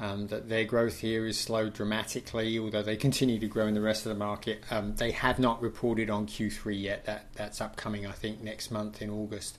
Um, 0.00 0.26
that 0.26 0.48
their 0.48 0.64
growth 0.64 0.98
here 0.98 1.24
is 1.24 1.38
slowed 1.38 1.74
dramatically, 1.74 2.58
although 2.58 2.82
they 2.82 2.96
continue 2.96 3.38
to 3.38 3.46
grow 3.46 3.68
in 3.68 3.74
the 3.74 3.80
rest 3.80 4.04
of 4.04 4.10
the 4.10 4.18
market. 4.18 4.64
Um, 4.68 4.96
they 4.96 5.12
have 5.12 5.38
not 5.38 5.62
reported 5.62 6.10
on 6.10 6.26
Q3 6.26 6.82
yet. 6.82 7.04
That 7.04 7.26
that's 7.34 7.60
upcoming, 7.60 8.04
I 8.04 8.10
think, 8.10 8.42
next 8.42 8.72
month 8.72 9.00
in 9.00 9.08
August. 9.08 9.56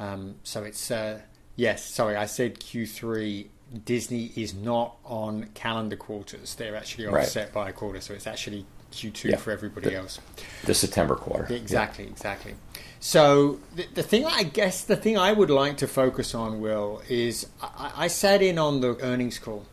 Um, 0.00 0.34
so 0.42 0.64
it's 0.64 0.90
uh, 0.90 1.20
yes. 1.54 1.84
Sorry, 1.84 2.16
I 2.16 2.26
said 2.26 2.58
Q3 2.58 3.46
Disney 3.84 4.32
is 4.36 4.54
not 4.54 4.96
on 5.04 5.48
calendar 5.54 5.96
quarters. 5.96 6.54
They're 6.54 6.76
actually 6.76 7.06
offset 7.06 7.46
right. 7.46 7.54
by 7.54 7.68
a 7.70 7.72
quarter, 7.72 8.00
so 8.00 8.14
it's 8.14 8.26
actually 8.26 8.66
Q2 8.94 9.24
yeah. 9.24 9.36
for 9.36 9.50
everybody 9.50 9.90
the, 9.90 9.96
else. 9.96 10.20
The 10.64 10.74
September 10.74 11.14
quarter. 11.14 11.52
Exactly, 11.52 12.04
yeah. 12.04 12.10
exactly. 12.10 12.54
So 13.00 13.60
the, 13.74 13.86
the, 13.94 14.02
thing 14.02 14.24
I 14.24 14.44
guess 14.44 14.82
the 14.82 14.96
thing 14.96 15.18
I 15.18 15.32
would 15.32 15.50
like 15.50 15.76
to 15.78 15.86
focus 15.86 16.34
on, 16.34 16.60
Will, 16.60 17.02
is 17.08 17.46
I, 17.60 17.92
I 17.96 18.06
sat 18.08 18.40
in 18.40 18.58
on 18.58 18.80
the 18.80 18.96
earnings 19.02 19.38
call, 19.38 19.66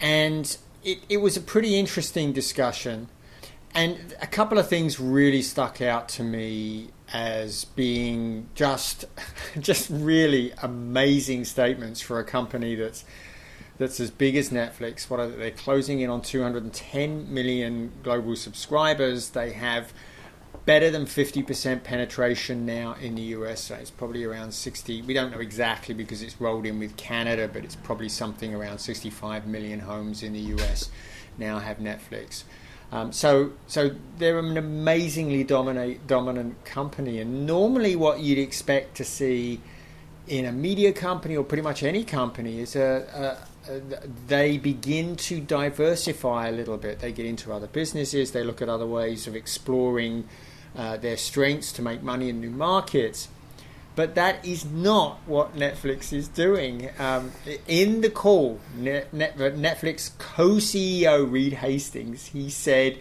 and 0.00 0.56
it, 0.84 0.98
it 1.08 1.16
was 1.18 1.36
a 1.36 1.40
pretty 1.40 1.78
interesting 1.78 2.32
discussion, 2.32 3.08
and 3.74 4.14
a 4.20 4.26
couple 4.26 4.58
of 4.58 4.68
things 4.68 5.00
really 5.00 5.40
stuck 5.40 5.80
out 5.80 6.08
to 6.10 6.22
me 6.22 6.90
as 7.12 7.64
being 7.64 8.48
just 8.54 9.04
just 9.58 9.88
really 9.90 10.52
amazing 10.62 11.44
statements 11.44 12.00
for 12.00 12.18
a 12.18 12.24
company 12.24 12.74
that's 12.74 13.04
that's 13.82 13.98
as 13.98 14.10
big 14.10 14.36
as 14.36 14.50
Netflix. 14.50 15.10
What 15.10 15.18
are 15.18 15.26
they? 15.26 15.36
They're 15.36 15.50
closing 15.50 16.00
in 16.00 16.08
on 16.08 16.22
210 16.22 17.32
million 17.32 17.92
global 18.02 18.36
subscribers. 18.36 19.30
They 19.30 19.52
have 19.52 19.92
better 20.64 20.90
than 20.90 21.04
50% 21.04 21.82
penetration 21.82 22.64
now 22.64 22.94
in 23.00 23.16
the 23.16 23.22
US. 23.22 23.70
It's 23.72 23.90
probably 23.90 24.22
around 24.22 24.52
60. 24.52 25.02
We 25.02 25.14
don't 25.14 25.32
know 25.32 25.40
exactly 25.40 25.94
because 25.94 26.22
it's 26.22 26.40
rolled 26.40 26.64
in 26.64 26.78
with 26.78 26.96
Canada, 26.96 27.50
but 27.52 27.64
it's 27.64 27.74
probably 27.74 28.08
something 28.08 28.54
around 28.54 28.78
65 28.78 29.48
million 29.48 29.80
homes 29.80 30.22
in 30.22 30.32
the 30.32 30.54
US 30.56 30.90
now 31.36 31.58
have 31.58 31.78
Netflix. 31.78 32.44
Um, 32.92 33.10
so, 33.10 33.52
so 33.66 33.96
they're 34.18 34.38
an 34.38 34.56
amazingly 34.56 35.42
dominate, 35.42 36.06
dominant 36.06 36.64
company, 36.64 37.18
and 37.18 37.46
normally 37.46 37.96
what 37.96 38.20
you'd 38.20 38.38
expect 38.38 38.96
to 38.98 39.04
see 39.04 39.60
in 40.28 40.44
a 40.44 40.52
media 40.52 40.92
company 40.92 41.36
or 41.36 41.42
pretty 41.42 41.62
much 41.62 41.82
any 41.82 42.04
company 42.04 42.60
is 42.60 42.76
a, 42.76 43.44
they 44.26 44.58
begin 44.58 45.16
to 45.16 45.40
diversify 45.40 46.48
a 46.48 46.52
little 46.52 46.76
bit. 46.76 47.00
They 47.00 47.12
get 47.12 47.26
into 47.26 47.52
other 47.52 47.66
businesses. 47.66 48.32
They 48.32 48.44
look 48.44 48.60
at 48.60 48.68
other 48.68 48.86
ways 48.86 49.26
of 49.26 49.36
exploring 49.36 50.28
uh, 50.76 50.96
their 50.96 51.16
strengths 51.16 51.72
to 51.72 51.82
make 51.82 52.02
money 52.02 52.28
in 52.28 52.40
new 52.40 52.50
markets. 52.50 53.28
But 53.94 54.14
that 54.14 54.44
is 54.44 54.64
not 54.64 55.18
what 55.26 55.54
Netflix 55.54 56.12
is 56.12 56.26
doing. 56.28 56.88
Um, 56.98 57.32
in 57.68 58.00
the 58.00 58.08
call, 58.08 58.58
Net, 58.74 59.12
Net, 59.12 59.36
Netflix 59.36 60.16
co 60.18 60.52
CEO 60.52 61.30
Reed 61.30 61.54
Hastings, 61.54 62.28
he 62.28 62.48
said, 62.48 62.98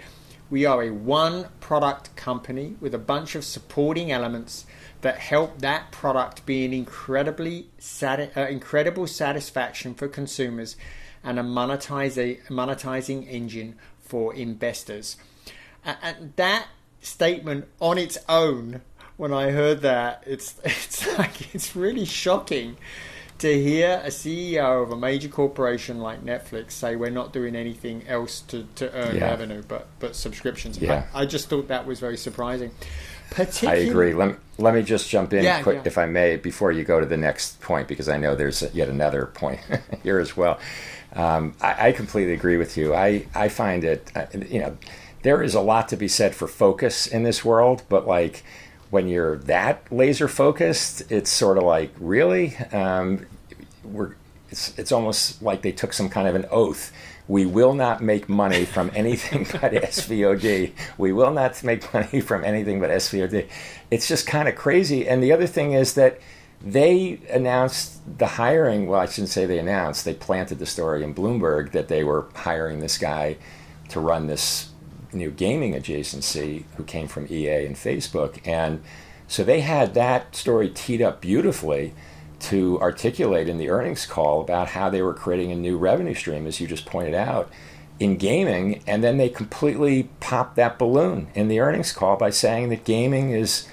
We 0.50 0.66
are 0.66 0.84
a 0.84 0.90
one 0.90 1.48
product 1.62 2.14
company 2.18 2.76
with 2.82 2.94
a 2.94 3.00
bunch 3.00 3.36
of 3.36 3.46
supporting 3.46 4.12
elements 4.12 4.66
that 5.02 5.18
help 5.18 5.60
that 5.60 5.92
product 5.92 6.46
be 6.46 6.66
an 6.66 6.74
incredibly 6.74 7.68
sati- 7.78 8.30
uh, 8.36 8.48
incredible 8.48 9.08
satisfaction 9.08 9.94
for 9.94 10.08
consumers 10.08 10.76
and 11.24 11.40
a, 11.40 11.44
monetize- 11.44 12.46
monetizing 12.48 13.28
engine 13.30 13.76
for 14.00 14.34
investors. 14.34 15.18
And 15.84 16.34
that 16.36 16.68
statement 17.02 17.68
on 17.80 17.98
its 17.98 18.18
own 18.30 18.82
when 19.18 19.34
I 19.34 19.52
heard 19.52 19.82
that, 19.82 20.24
it's 20.26 20.60
it's 20.64 21.18
like 21.18 21.54
it's 21.54 21.76
really 21.76 22.06
shocking 22.06 22.78
to 23.42 23.62
hear 23.62 24.02
a 24.04 24.10
CEO 24.10 24.84
of 24.84 24.92
a 24.92 24.96
major 24.96 25.28
corporation 25.28 26.00
like 26.00 26.24
Netflix 26.24 26.72
say 26.72 26.96
we're 26.96 27.10
not 27.10 27.34
doing 27.34 27.56
anything 27.56 28.08
else 28.08 28.42
to, 28.42 28.68
to 28.76 28.94
earn 28.94 29.16
yeah. 29.16 29.26
revenue 29.26 29.64
but 29.68 29.88
but 30.00 30.16
subscriptions. 30.16 30.80
Yeah. 30.80 31.06
I, 31.14 31.22
I, 31.22 31.26
just 31.26 31.50
thought 31.50 31.68
that 31.68 31.86
was 31.86 32.00
very 32.00 32.18
surprising. 32.18 32.72
I 33.38 33.76
agree. 33.76 34.14
Let 34.14 34.30
me, 34.30 34.36
let 34.58 34.74
me 34.74 34.84
just 34.84 35.10
jump 35.10 35.34
in 35.34 35.44
yeah, 35.44 35.64
quick, 35.64 35.78
yeah. 35.78 35.84
if 35.86 35.98
I 35.98 36.06
may, 36.06 36.36
before 36.36 36.72
you 36.72 36.84
go 36.84 37.00
to 37.00 37.06
the 37.06 37.18
next 37.18 37.62
point, 37.62 37.88
because 37.88 38.10
I 38.10 38.18
know 38.18 38.36
there's 38.36 38.62
yet 38.74 38.90
another 38.90 39.28
point 39.28 39.62
here 40.04 40.20
as 40.20 40.36
well. 40.36 40.60
Um, 41.14 41.56
I, 41.62 41.88
I, 41.88 41.92
completely 41.94 42.34
agree 42.34 42.58
with 42.58 42.78
you. 42.78 42.94
I, 42.94 43.26
I 43.34 43.48
find 43.48 43.84
it, 43.84 44.12
uh, 44.16 44.26
you 44.34 44.60
know, 44.60 44.78
there 45.24 45.42
is 45.44 45.56
a 45.56 45.62
lot 45.62 45.90
to 45.90 45.98
be 45.98 46.08
said 46.08 46.36
for 46.36 46.48
focus 46.48 47.08
in 47.08 47.24
this 47.24 47.44
world, 47.44 47.84
but 47.90 48.08
like 48.08 48.44
when 48.92 49.08
you're 49.08 49.38
that 49.38 49.92
laser 49.92 50.28
focused, 50.28 51.12
it's 51.12 51.32
sort 51.32 51.58
of 51.58 51.64
like 51.64 51.92
really. 52.00 52.56
Um, 52.72 53.26
we're 53.84 54.14
it's 54.50 54.78
it's 54.78 54.92
almost 54.92 55.42
like 55.42 55.62
they 55.62 55.72
took 55.72 55.94
some 55.94 56.10
kind 56.10 56.28
of 56.28 56.36
an 56.36 56.46
oath. 56.52 56.92
We 57.28 57.46
will 57.46 57.74
not 57.74 58.04
make 58.04 58.28
money 58.28 58.66
from 58.66 58.92
anything 58.94 59.44
but 59.52 59.72
SVOD. 59.72 60.74
We 60.98 61.14
will 61.14 61.32
not 61.32 61.64
make 61.64 61.92
money 61.94 62.20
from 62.20 62.44
anything 62.44 62.80
but 62.80 62.90
SVOD. 62.90 63.48
It's 63.90 64.08
just 64.08 64.28
kind 64.28 64.50
of 64.50 64.56
crazy. 64.56 65.08
And 65.08 65.24
the 65.24 65.32
other 65.32 65.48
thing 65.48 65.72
is 65.72 65.94
that 65.96 66.20
they 66.62 67.20
announced 67.30 68.02
the 68.20 68.28
hiring. 68.28 68.88
Well, 68.88 69.00
I 69.00 69.06
shouldn't 69.06 69.30
say 69.30 69.46
they 69.46 69.60
announced. 69.60 70.04
They 70.04 70.14
planted 70.14 70.60
the 70.60 70.66
story 70.66 71.04
in 71.04 71.16
Bloomberg 71.16 71.72
that 71.72 71.88
they 71.88 72.04
were 72.04 72.28
hiring 72.36 72.80
this 72.82 72.98
guy 72.98 73.38
to 73.90 74.00
run 74.00 74.28
this 74.28 74.71
new 75.14 75.32
gaming 75.32 75.74
adjacency 75.74 76.64
who 76.76 76.84
came 76.84 77.08
from 77.08 77.28
EA 77.30 77.66
and 77.66 77.76
Facebook. 77.76 78.40
And 78.46 78.82
so 79.28 79.44
they 79.44 79.62
had 79.62 79.94
that 79.94 80.36
story 80.36 80.70
teed 80.70 81.02
up 81.02 81.22
beautifully 81.22 81.94
to 82.40 82.80
articulate 82.82 83.48
in 83.48 83.58
the 83.58 83.70
earnings 83.70 84.06
call 84.06 84.42
about 84.42 84.70
how 84.70 84.90
they 84.90 85.02
were 85.02 85.14
creating 85.14 85.52
a 85.52 85.56
new 85.56 85.78
revenue 85.78 86.14
stream, 86.14 86.48
as 86.48 86.60
you 86.60 86.68
just 86.68 86.86
pointed 86.86 87.14
out, 87.14 87.52
in 88.00 88.18
gaming. 88.18 88.84
And 88.88 89.04
then 89.04 89.18
they 89.18 89.30
completely 89.30 90.10
popped 90.20 90.56
that 90.56 90.80
balloon 90.80 91.28
in 91.36 91.48
the 91.48 91.60
earnings 91.60 91.92
call 91.92 92.18
by 92.18 92.32
saying 92.32 92.70
that 92.70 92.84
gaming 92.84 93.30
is 93.30 93.68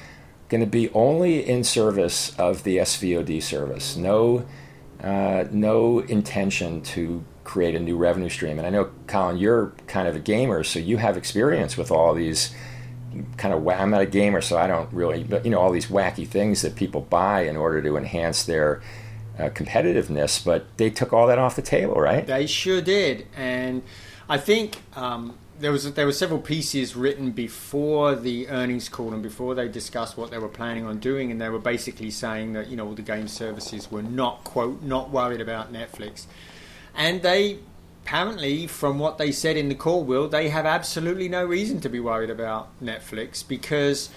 going 0.49 0.61
to 0.61 0.67
be 0.67 0.91
only 0.93 1.47
in 1.47 1.65
service 1.65 2.39
of 2.39 2.63
the 2.63 2.79
SVOD 2.79 3.43
service. 3.43 3.97
No, 3.97 4.47
uh, 5.03 5.45
no 5.51 6.01
intention 6.01 6.83
to 6.83 7.25
create 7.49 7.75
a 7.75 7.81
new 7.81 7.97
revenue 7.97 8.29
stream. 8.29 8.59
And 8.59 8.67
I 8.67 8.71
know, 8.71 8.91
Colin, 9.07 9.39
you're 9.39 9.73
kind 9.87 10.07
of 10.07 10.15
a 10.15 10.21
gamer, 10.21 10.63
so 10.63 10.79
you 10.79 10.99
have 10.99 11.17
experience 11.17 11.77
with 11.79 11.91
all 11.91 12.15
these 12.15 12.55
kind 13.39 13.55
of. 13.55 13.67
I'm 13.67 13.91
not 13.91 14.03
a 14.03 14.07
gamer, 14.07 14.43
so 14.43 14.59
I 14.59 14.67
don't 14.67 14.93
really, 14.93 15.25
but 15.25 15.45
you 15.45 15.51
know, 15.51 15.59
all 15.59 15.73
these 15.73 15.87
wacky 15.87 16.29
things 16.29 16.61
that 16.63 16.77
people 16.77 17.01
buy 17.01 17.43
in 17.43 17.57
order 17.57 17.81
to 17.83 17.97
enhance 17.97 18.45
their 18.45 18.83
uh, 19.39 19.49
competitiveness. 19.49 20.45
But 20.45 20.67
they 20.77 20.91
took 20.91 21.13
all 21.15 21.27
that 21.29 21.39
off 21.39 21.57
the 21.57 21.63
table, 21.63 21.95
right? 21.95 22.27
They 22.27 22.47
sure 22.47 22.81
did, 22.81 23.27
and 23.35 23.83
I 24.29 24.39
think. 24.39 24.79
Um, 24.95 25.39
there 25.61 25.73
was 25.73 25.93
there 25.95 26.07
were 26.07 26.13
several 26.13 26.39
pieces 26.39 26.95
written 26.95 27.33
before 27.33 28.15
the 28.15 28.49
earnings 28.49 28.89
call 28.89 29.13
and 29.13 29.25
before 29.25 29.57
they 29.57 29.67
discussed 29.67 30.17
what 30.17 30.31
they 30.31 30.39
were 30.39 30.47
planning 30.47 30.87
on 30.87 31.01
doing, 31.01 31.33
and 31.33 31.41
they 31.41 31.49
were 31.49 31.59
basically 31.59 32.13
saying 32.13 32.53
that 32.53 32.69
you 32.69 32.77
know 32.77 32.87
all 32.87 32.95
the 32.95 33.03
game 33.03 33.27
services 33.27 33.91
were 33.91 34.05
not 34.05 34.45
quote 34.45 34.83
not 34.83 35.11
worried 35.11 35.41
about 35.41 35.73
Netflix 35.73 36.27
and 36.99 37.23
they 37.23 37.61
apparently, 38.05 38.67
from 38.67 38.99
what 38.99 39.19
they 39.19 39.31
said 39.31 39.57
in 39.57 39.69
the 39.69 39.75
call, 39.75 40.03
Will, 40.03 40.29
they 40.29 40.49
have 40.49 40.67
absolutely 40.67 41.29
no 41.29 41.45
reason 41.45 41.81
to 41.81 41.89
be 41.89 42.01
worried 42.01 42.31
about 42.31 42.69
Netflix 42.83 43.47
because 43.47 44.11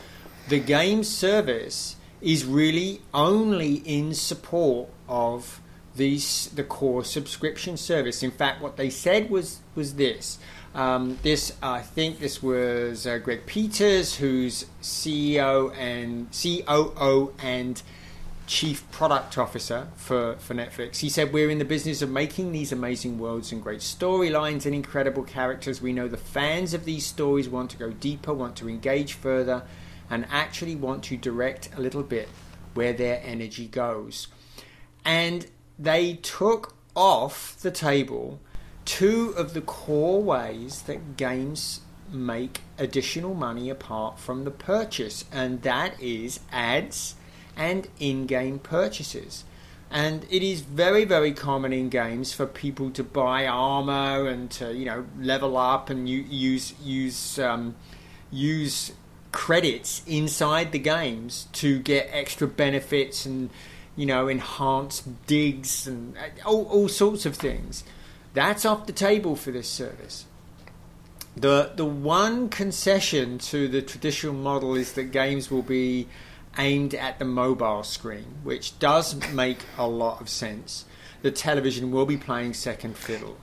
the 0.47 0.59
game 0.59 1.03
service 1.03 1.97
is 2.21 2.45
really 2.45 3.01
only 3.13 3.75
in 3.75 4.13
support 4.13 4.89
of 5.07 5.59
these 5.95 6.47
the 6.55 6.63
core 6.63 7.03
subscription 7.03 7.75
service. 7.75 8.23
In 8.23 8.31
fact, 8.31 8.61
what 8.61 8.77
they 8.77 8.89
said 8.89 9.29
was 9.29 9.59
was 9.75 9.95
this. 9.95 10.39
Um, 10.73 11.19
this 11.21 11.53
I 11.61 11.81
think 11.81 12.19
this 12.19 12.41
was 12.41 13.05
uh, 13.05 13.17
Greg 13.17 13.45
Peters, 13.45 14.15
who's 14.15 14.65
CEO 14.81 15.75
and 15.77 16.29
COO 16.31 17.33
and 17.43 17.81
chief 18.51 18.84
product 18.91 19.38
officer 19.38 19.88
for, 19.96 20.36
for 20.36 20.53
Netflix. 20.53 20.98
He 20.98 21.08
said, 21.08 21.31
We're 21.31 21.50
in 21.50 21.58
the 21.58 21.63
business 21.63 22.01
of 22.01 22.10
making 22.10 22.51
these 22.51 22.74
amazing 22.74 23.17
worlds 23.17 23.53
and 23.53 23.63
great 23.63 23.79
storylines 23.79 24.65
and 24.65 24.75
incredible 24.75 25.24
characters. 25.24 25.81
We 25.81 25.93
know 25.93 26.10
the 26.10 26.17
fans 26.17 26.74
of 26.74 26.84
these 26.84 27.05
stories 27.05 27.48
want 27.48 27.72
to 27.72 27.77
go 27.77 27.91
deeper, 27.91 28.34
want 28.34 28.58
to 28.58 28.67
engage 28.67 29.13
further, 29.13 29.63
and 30.10 30.27
actually 30.29 30.75
want 30.75 31.01
to 31.05 31.15
direct 31.15 31.70
a 31.77 31.79
little 31.79 32.03
bit 32.03 32.27
where 32.74 32.91
their 32.91 33.22
energy 33.24 33.67
goes. 33.67 34.27
And 35.05 35.48
they 35.79 36.15
took 36.15 36.75
off 36.93 37.55
the 37.62 37.72
table 37.72 38.41
two 38.84 39.34
of 39.38 39.53
the 39.53 39.62
core 39.62 40.22
ways 40.22 40.81
that 40.81 41.15
games 41.15 41.79
make 42.12 42.60
additional 42.77 43.34
money 43.34 43.70
apart 43.70 44.20
from 44.20 44.43
the 44.43 44.51
purchase, 44.51 45.24
and 45.31 45.62
that 45.62 45.98
is 46.01 46.41
ads 46.51 47.15
and 47.55 47.88
in 48.00 48.25
game 48.25 48.60
purchases. 48.60 49.43
And 49.89 50.25
it 50.29 50.41
is 50.41 50.62
very, 50.62 51.03
very 51.03 51.34
common 51.34 51.74
in 51.74 51.89
games 51.89 52.31
for 52.31 52.46
people 52.46 52.91
to 52.91 53.03
buy 53.03 53.46
armor 53.46 54.25
and 54.25 54.50
to, 54.51 54.74
you 54.74 54.86
know, 54.86 55.05
level 55.20 55.58
up 55.58 55.89
and 55.89 56.08
use 56.08 56.74
use 56.81 57.38
um, 57.38 57.75
use 58.31 58.93
credits 59.34 60.01
inside 60.08 60.72
the 60.72 60.79
games 60.79 61.48
to 61.53 61.79
get 61.79 62.08
extra 62.12 62.48
benefits 62.48 63.25
and, 63.25 63.50
you 63.98 64.05
know, 64.05 64.29
enhanced 64.29 65.27
digs 65.27 65.88
and 65.88 66.17
uh, 66.17 66.50
all, 66.50 66.65
all 66.67 66.88
sorts 66.88 67.25
of 67.25 67.36
things. 67.36 67.84
That's 68.34 68.65
off 68.65 68.86
the 68.86 68.93
table 68.93 69.36
for 69.36 69.51
this 69.51 69.67
service. 69.67 70.25
The 71.36 71.72
the 71.75 71.86
one 71.86 72.48
concession 72.48 73.39
to 73.39 73.67
the 73.67 73.81
traditional 73.81 74.36
model 74.36 74.75
is 74.75 74.93
that 74.93 75.12
games 75.12 75.51
will 75.51 75.63
be 75.63 76.08
aimed 76.58 76.93
at 76.93 77.20
the 77.20 77.25
mobile 77.25 77.84
screen, 77.84 78.25
which 78.43 78.77
does 78.79 79.15
make 79.31 79.60
a 79.77 79.88
lot 79.88 80.22
of 80.22 80.29
sense. 80.29 80.86
The 81.22 81.31
television 81.31 81.91
will 81.91 82.05
be 82.05 82.17
playing 82.17 82.53
second 82.53 82.98
fiddle. 82.98 83.38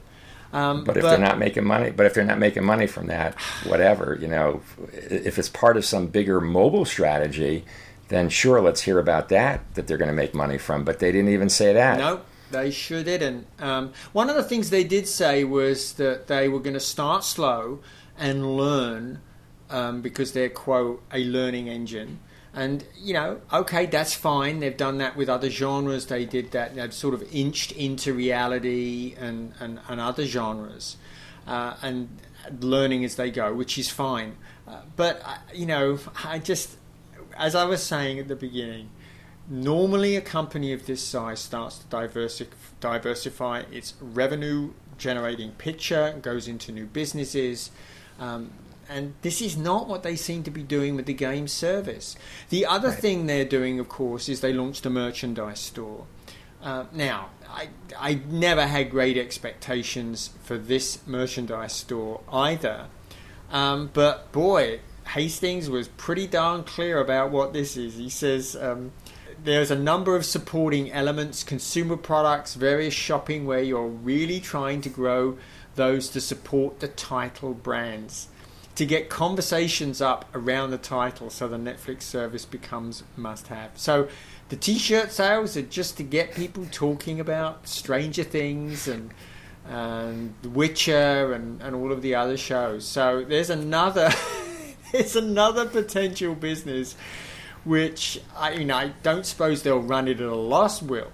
Um, 0.53 0.85
but 0.85 0.97
if 0.97 1.03
but, 1.03 1.11
they're 1.11 1.19
not 1.19 1.39
making 1.39 1.65
money, 1.65 1.91
but 1.91 2.07
if 2.07 2.15
they're 2.15 2.25
not 2.25 2.39
making 2.39 2.65
money 2.65 2.87
from 2.87 3.07
that, 3.09 3.35
whatever, 3.65 4.17
you 4.21 4.29
know, 4.29 4.63
if 4.93 5.39
it's 5.39 5.49
part 5.49 5.77
of 5.77 5.85
some 5.85 6.07
bigger 6.07 6.41
mobile 6.41 6.87
strategy, 6.87 7.65
then 8.09 8.31
sure, 8.31 8.61
let's 8.61 8.81
hear 8.81 8.99
about 8.99 9.29
that 9.29 9.75
that 9.75 9.87
they're 9.87 9.99
going 9.99 10.09
to 10.09 10.15
make 10.15 10.35
money 10.35 10.57
from. 10.57 10.85
But 10.85 10.99
they 11.01 11.13
didn't 11.13 11.31
even 11.31 11.51
say 11.51 11.75
that. 11.75 11.99
No, 11.99 12.23
they 12.51 12.71
sure 12.71 13.03
didn't. 13.03 13.47
Um, 13.59 13.93
one 14.13 14.31
of 14.31 14.37
the 14.37 14.43
things 14.43 14.71
they 14.71 14.85
did 14.85 15.07
say 15.07 15.45
was 15.45 15.93
that 15.95 16.29
they 16.29 16.49
were 16.49 16.61
going 16.61 16.75
to 16.75 16.81
start 16.81 17.25
slow 17.25 17.81
and 18.19 18.57
learn 18.57 19.21
um, 19.69 20.01
because 20.01 20.33
they're 20.33 20.49
quote 20.49 21.03
a 21.13 21.23
learning 21.25 21.69
engine 21.69 22.21
and, 22.55 22.85
you 22.97 23.13
know, 23.13 23.41
okay, 23.53 23.87
that's 23.87 24.15
fine. 24.15 24.61
They've 24.61 24.77
done 24.77 24.99
that 24.99 25.17
with 25.17 25.29
other 25.29 25.51
genres. 25.51 26.07
They 26.07 26.25
did 26.25 26.53
that. 26.53 26.75
They've 26.75 26.93
sort 26.93 27.15
of 27.15 27.23
inched 27.33 27.73
into 27.73 28.15
reality 28.15 29.15
and, 29.19 29.53
and, 29.61 29.81
and 29.89 30.01
other 30.01 30.25
genres 30.25 30.97
uh, 31.47 31.75
and 31.83 32.09
learning 32.61 33.05
as 33.05 33.17
they 33.17 33.31
go, 33.31 33.55
which 33.55 33.79
is 33.79 33.91
fine. 33.91 34.37
Uh, 34.67 34.81
but, 34.97 35.21
uh, 35.25 35.37
you 35.55 35.67
know, 35.67 35.99
I 36.25 36.39
just, 36.39 36.77
as 37.37 37.55
I 37.55 37.65
was 37.65 37.83
saying 37.83 38.19
at 38.19 38.29
the 38.29 38.37
beginning, 38.37 38.91
normally 39.49 40.17
a 40.17 40.21
company 40.21 40.73
of 40.73 40.87
this 40.87 41.03
size 41.03 41.41
starts 41.41 41.79
to 41.79 41.87
diversify, 41.87 42.55
diversify 42.81 43.63
its 43.71 43.95
revenue 44.01 44.73
generating 44.97 45.53
picture, 45.53 46.19
goes 46.21 46.49
into 46.49 46.73
new 46.73 46.87
businesses. 46.87 47.71
Um, 48.19 48.51
and 48.89 49.15
this 49.23 49.43
is 49.43 49.57
not 49.57 49.87
what 49.87 50.03
they 50.03 50.17
seem 50.17 50.43
to 50.45 50.51
be 50.51 50.63
doing 50.63 50.97
with 50.97 51.07
the 51.07 51.13
game 51.13 51.47
service. 51.47 52.17
The 52.49 52.67
other 52.67 52.89
right. 52.89 52.99
thing 52.99 53.27
they're 53.27 53.45
doing, 53.45 53.79
of 53.79 53.89
course, 53.89 54.29
is 54.29 54.41
they 54.41 54.53
launched 54.53 54.87
a 54.87 54.91
merchandise 54.91 55.61
store. 55.61 56.07
Uh, 56.63 56.85
now, 56.93 57.31
I, 57.49 57.69
I 57.99 58.21
never 58.29 58.67
had 58.67 58.91
great 58.91 59.17
expectations 59.17 60.31
for 60.43 60.59
this 60.59 61.07
merchandise 61.07 61.75
store 61.75 62.21
either. 62.33 62.87
Um, 63.51 63.91
but 63.93 64.33
boy, 64.33 64.81
Hastings 65.09 65.71
was 65.71 65.89
pretty 65.89 66.27
darn 66.27 66.65
clear 66.65 66.99
about 66.99 67.31
what 67.31 67.53
this 67.53 67.77
is. 67.77 67.97
He 67.97 68.11
says 68.11 68.57
um, 68.57 68.93
there's 69.43 69.71
a 69.71 69.79
number 69.79 70.17
of 70.17 70.25
supporting 70.25 70.91
elements, 70.91 71.45
consumer 71.45 71.97
products, 71.97 72.55
various 72.55 72.95
shopping 72.95 73.47
where 73.47 73.63
you're 73.63 73.87
really 73.87 74.41
trying 74.41 74.81
to 74.83 74.89
grow 74.89 75.39
those 75.77 76.09
to 76.11 76.21
support 76.21 76.81
the 76.81 76.89
title 76.89 77.55
brands 77.55 78.29
to 78.79 78.87
get 78.87 79.09
conversations 79.09 80.01
up 80.01 80.25
around 80.37 80.71
the 80.71 80.79
title 80.79 81.31
so 81.31 81.49
the 81.49 81.57
Netflix 81.57 82.03
service 82.03 82.45
becomes 82.45 83.03
must 83.17 83.49
have. 83.49 83.73
So 83.75 84.07
the 84.51 84.57
t-shirt 84.57 85.11
sales 85.11 85.57
are 85.57 85.63
just 85.63 85.97
to 85.97 86.05
get 86.05 86.33
people 86.33 86.65
talking 86.71 87.19
about 87.19 87.67
Stranger 87.67 88.23
Things 88.23 88.87
and 88.87 89.13
and 89.69 90.33
The 90.43 90.49
Witcher 90.49 91.33
and, 91.33 91.61
and 91.61 91.75
all 91.75 91.91
of 91.91 92.03
the 92.03 92.15
other 92.15 92.37
shows. 92.37 92.87
So 92.87 93.25
there's 93.25 93.51
another 93.51 94.11
there's 94.93 95.17
another 95.17 95.67
potential 95.67 96.37
business 96.37 96.95
which 97.65 98.21
I 98.37 98.53
you 98.53 98.65
know 98.65 98.77
I 98.77 98.93
don't 99.03 99.27
suppose 99.27 99.65
they'll 99.65 99.83
run 99.83 100.07
it 100.07 100.21
at 100.21 100.29
a 100.29 100.37
loss 100.37 100.81
will. 100.81 101.11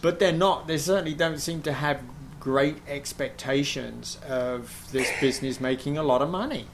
But 0.00 0.20
they're 0.20 0.32
not 0.32 0.68
they 0.68 0.78
certainly 0.78 1.12
don't 1.12 1.38
seem 1.38 1.60
to 1.64 1.72
have 1.74 2.02
great 2.40 2.78
expectations 2.88 4.18
of 4.26 4.90
this 4.90 5.10
business 5.20 5.60
making 5.60 5.98
a 5.98 6.02
lot 6.02 6.22
of 6.22 6.30
money. 6.30 6.66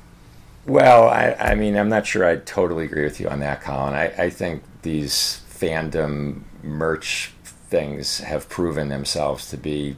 Well, 0.67 1.09
I, 1.09 1.37
I 1.39 1.55
mean, 1.55 1.77
I'm 1.77 1.89
not 1.89 2.07
sure 2.07 2.25
I 2.25 2.37
totally 2.37 2.85
agree 2.85 3.05
with 3.05 3.19
you 3.21 3.29
on 3.29 3.41
that, 3.41 3.63
Colin. 3.63 3.95
I, 3.95 4.07
I 4.25 4.31
think 4.31 4.63
these 4.83 5.43
fandom 5.51 6.43
merch 6.63 7.33
things 7.43 8.19
have 8.19 8.49
proven 8.49 8.89
themselves 8.89 9.49
to 9.51 9.57
be 9.57 9.97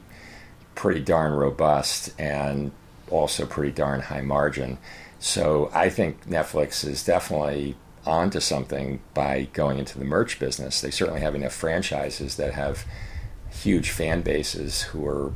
pretty 0.75 1.01
darn 1.01 1.33
robust 1.33 2.13
and 2.19 2.71
also 3.11 3.45
pretty 3.47 3.73
darn 3.73 4.01
high 4.01 4.21
margin. 4.21 4.79
So 5.19 5.71
I 5.73 5.89
think 5.91 6.27
Netflix 6.27 6.87
is 6.87 7.05
definitely 7.05 7.77
onto 8.05 8.41
something 8.41 9.01
by 9.15 9.49
going 9.53 9.79
into 9.79 9.99
the 9.99 10.05
merch 10.05 10.39
business. 10.39 10.81
They 10.81 10.91
certainly 10.91 11.21
have 11.21 11.35
enough 11.35 11.53
franchises 11.53 12.37
that 12.37 12.55
have 12.55 12.85
huge 13.51 13.91
fan 13.91 14.23
bases 14.23 14.83
who 14.83 15.07
are 15.07 15.33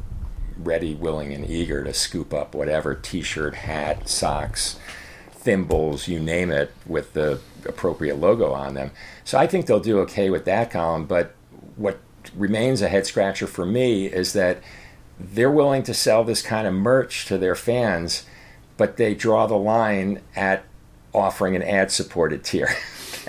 ready, 0.56 0.94
willing, 0.94 1.32
and 1.32 1.48
eager 1.48 1.84
to 1.84 1.92
scoop 1.92 2.32
up 2.32 2.54
whatever 2.54 2.94
t 2.94 3.22
shirt, 3.22 3.54
hat, 3.54 4.08
socks, 4.08 4.76
thimbles, 5.46 6.08
you 6.08 6.18
name 6.18 6.50
it, 6.50 6.74
with 6.86 7.12
the 7.12 7.40
appropriate 7.64 8.16
logo 8.16 8.52
on 8.52 8.74
them. 8.74 8.90
So 9.24 9.38
I 9.38 9.46
think 9.46 9.66
they'll 9.66 9.78
do 9.78 10.00
okay 10.00 10.28
with 10.28 10.44
that 10.46 10.72
Colin. 10.72 11.04
But 11.04 11.34
what 11.76 12.00
remains 12.34 12.82
a 12.82 12.88
head 12.88 13.06
scratcher 13.06 13.46
for 13.46 13.64
me 13.64 14.06
is 14.06 14.32
that 14.32 14.60
they're 15.20 15.50
willing 15.50 15.84
to 15.84 15.94
sell 15.94 16.24
this 16.24 16.42
kind 16.42 16.66
of 16.66 16.74
merch 16.74 17.26
to 17.26 17.38
their 17.38 17.54
fans, 17.54 18.26
but 18.76 18.96
they 18.96 19.14
draw 19.14 19.46
the 19.46 19.56
line 19.56 20.20
at 20.34 20.64
offering 21.14 21.54
an 21.54 21.62
ad 21.62 21.92
supported 21.92 22.42
tier. 22.42 22.68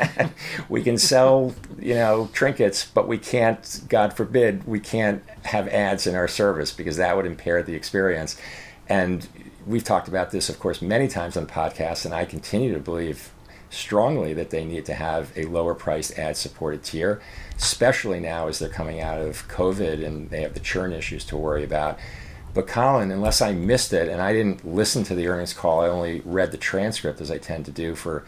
we 0.69 0.81
can 0.81 0.97
sell, 0.97 1.53
you 1.79 1.93
know, 1.93 2.31
trinkets, 2.33 2.83
but 2.83 3.07
we 3.07 3.19
can't, 3.19 3.83
God 3.87 4.13
forbid, 4.13 4.65
we 4.65 4.79
can't 4.79 5.23
have 5.43 5.67
ads 5.67 6.07
in 6.07 6.15
our 6.15 6.27
service 6.27 6.73
because 6.73 6.97
that 6.97 7.15
would 7.15 7.27
impair 7.27 7.61
the 7.61 7.75
experience. 7.75 8.41
And 8.89 9.27
we've 9.67 9.83
talked 9.83 10.07
about 10.07 10.31
this, 10.31 10.49
of 10.49 10.59
course, 10.59 10.81
many 10.81 11.07
times 11.07 11.37
on 11.37 11.45
podcasts, 11.45 12.05
and 12.05 12.13
I 12.13 12.25
continue 12.25 12.73
to 12.73 12.79
believe 12.79 13.31
strongly 13.69 14.33
that 14.33 14.49
they 14.49 14.63
need 14.63 14.85
to 14.85 14.93
have 14.93 15.31
a 15.35 15.43
lower 15.43 15.75
priced 15.75 16.17
ad 16.17 16.37
supported 16.37 16.83
tier, 16.83 17.21
especially 17.57 18.19
now 18.19 18.47
as 18.47 18.59
they're 18.59 18.69
coming 18.69 19.01
out 19.01 19.19
of 19.19 19.47
COVID 19.49 20.05
and 20.05 20.29
they 20.29 20.41
have 20.41 20.53
the 20.53 20.59
churn 20.59 20.93
issues 20.93 21.25
to 21.25 21.37
worry 21.37 21.65
about. 21.65 21.99
But 22.53 22.67
Colin, 22.67 23.11
unless 23.11 23.41
I 23.41 23.51
missed 23.51 23.91
it 23.91 24.07
and 24.07 24.21
I 24.21 24.31
didn't 24.33 24.65
listen 24.65 25.03
to 25.05 25.15
the 25.15 25.27
earnings 25.27 25.53
call, 25.53 25.81
I 25.81 25.89
only 25.89 26.21
read 26.23 26.51
the 26.51 26.57
transcript 26.57 27.19
as 27.19 27.29
I 27.29 27.37
tend 27.37 27.65
to 27.65 27.71
do 27.71 27.93
for 27.93 28.25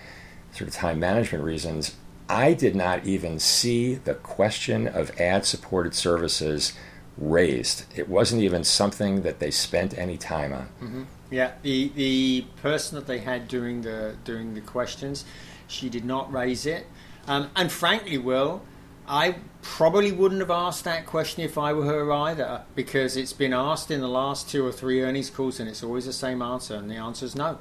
sort 0.51 0.67
of 0.67 0.73
time 0.73 0.99
management 0.99 1.43
reasons. 1.43 1.95
I 2.27 2.53
did 2.53 2.75
not 2.75 3.05
even 3.05 3.39
see 3.39 3.95
the 3.95 4.13
question 4.13 4.87
of 4.87 5.19
ad 5.19 5.45
supported 5.45 5.95
services 5.95 6.73
raised. 7.17 7.85
It 7.95 8.07
wasn't 8.07 8.43
even 8.43 8.63
something 8.63 9.21
that 9.23 9.39
they 9.39 9.51
spent 9.51 9.97
any 9.97 10.17
time 10.17 10.53
on. 10.53 10.69
Mm-hmm. 10.81 11.03
Yeah, 11.31 11.51
the 11.61 11.89
the 11.89 12.45
person 12.61 12.95
that 12.95 13.05
they 13.05 13.19
had 13.19 13.47
doing 13.47 13.81
the 13.81 14.15
doing 14.23 14.55
the 14.55 14.61
questions, 14.61 15.25
she 15.67 15.89
did 15.89 16.05
not 16.05 16.31
raise 16.31 16.65
it. 16.65 16.87
Um, 17.27 17.51
and 17.55 17.71
frankly, 17.71 18.17
Will, 18.17 18.63
I 19.07 19.35
probably 19.61 20.11
wouldn't 20.11 20.41
have 20.41 20.49
asked 20.49 20.83
that 20.85 21.05
question 21.05 21.43
if 21.43 21.57
I 21.57 21.73
were 21.73 21.85
her 21.85 22.11
either, 22.11 22.63
because 22.75 23.17
it's 23.17 23.33
been 23.33 23.53
asked 23.53 23.91
in 23.91 24.01
the 24.01 24.07
last 24.07 24.49
two 24.49 24.65
or 24.65 24.71
three 24.71 25.01
earnings 25.01 25.29
calls, 25.29 25.59
and 25.59 25.69
it's 25.69 25.83
always 25.83 26.05
the 26.05 26.13
same 26.13 26.41
answer, 26.41 26.75
and 26.75 26.89
the 26.89 26.95
answer 26.95 27.25
is 27.25 27.35
no. 27.35 27.59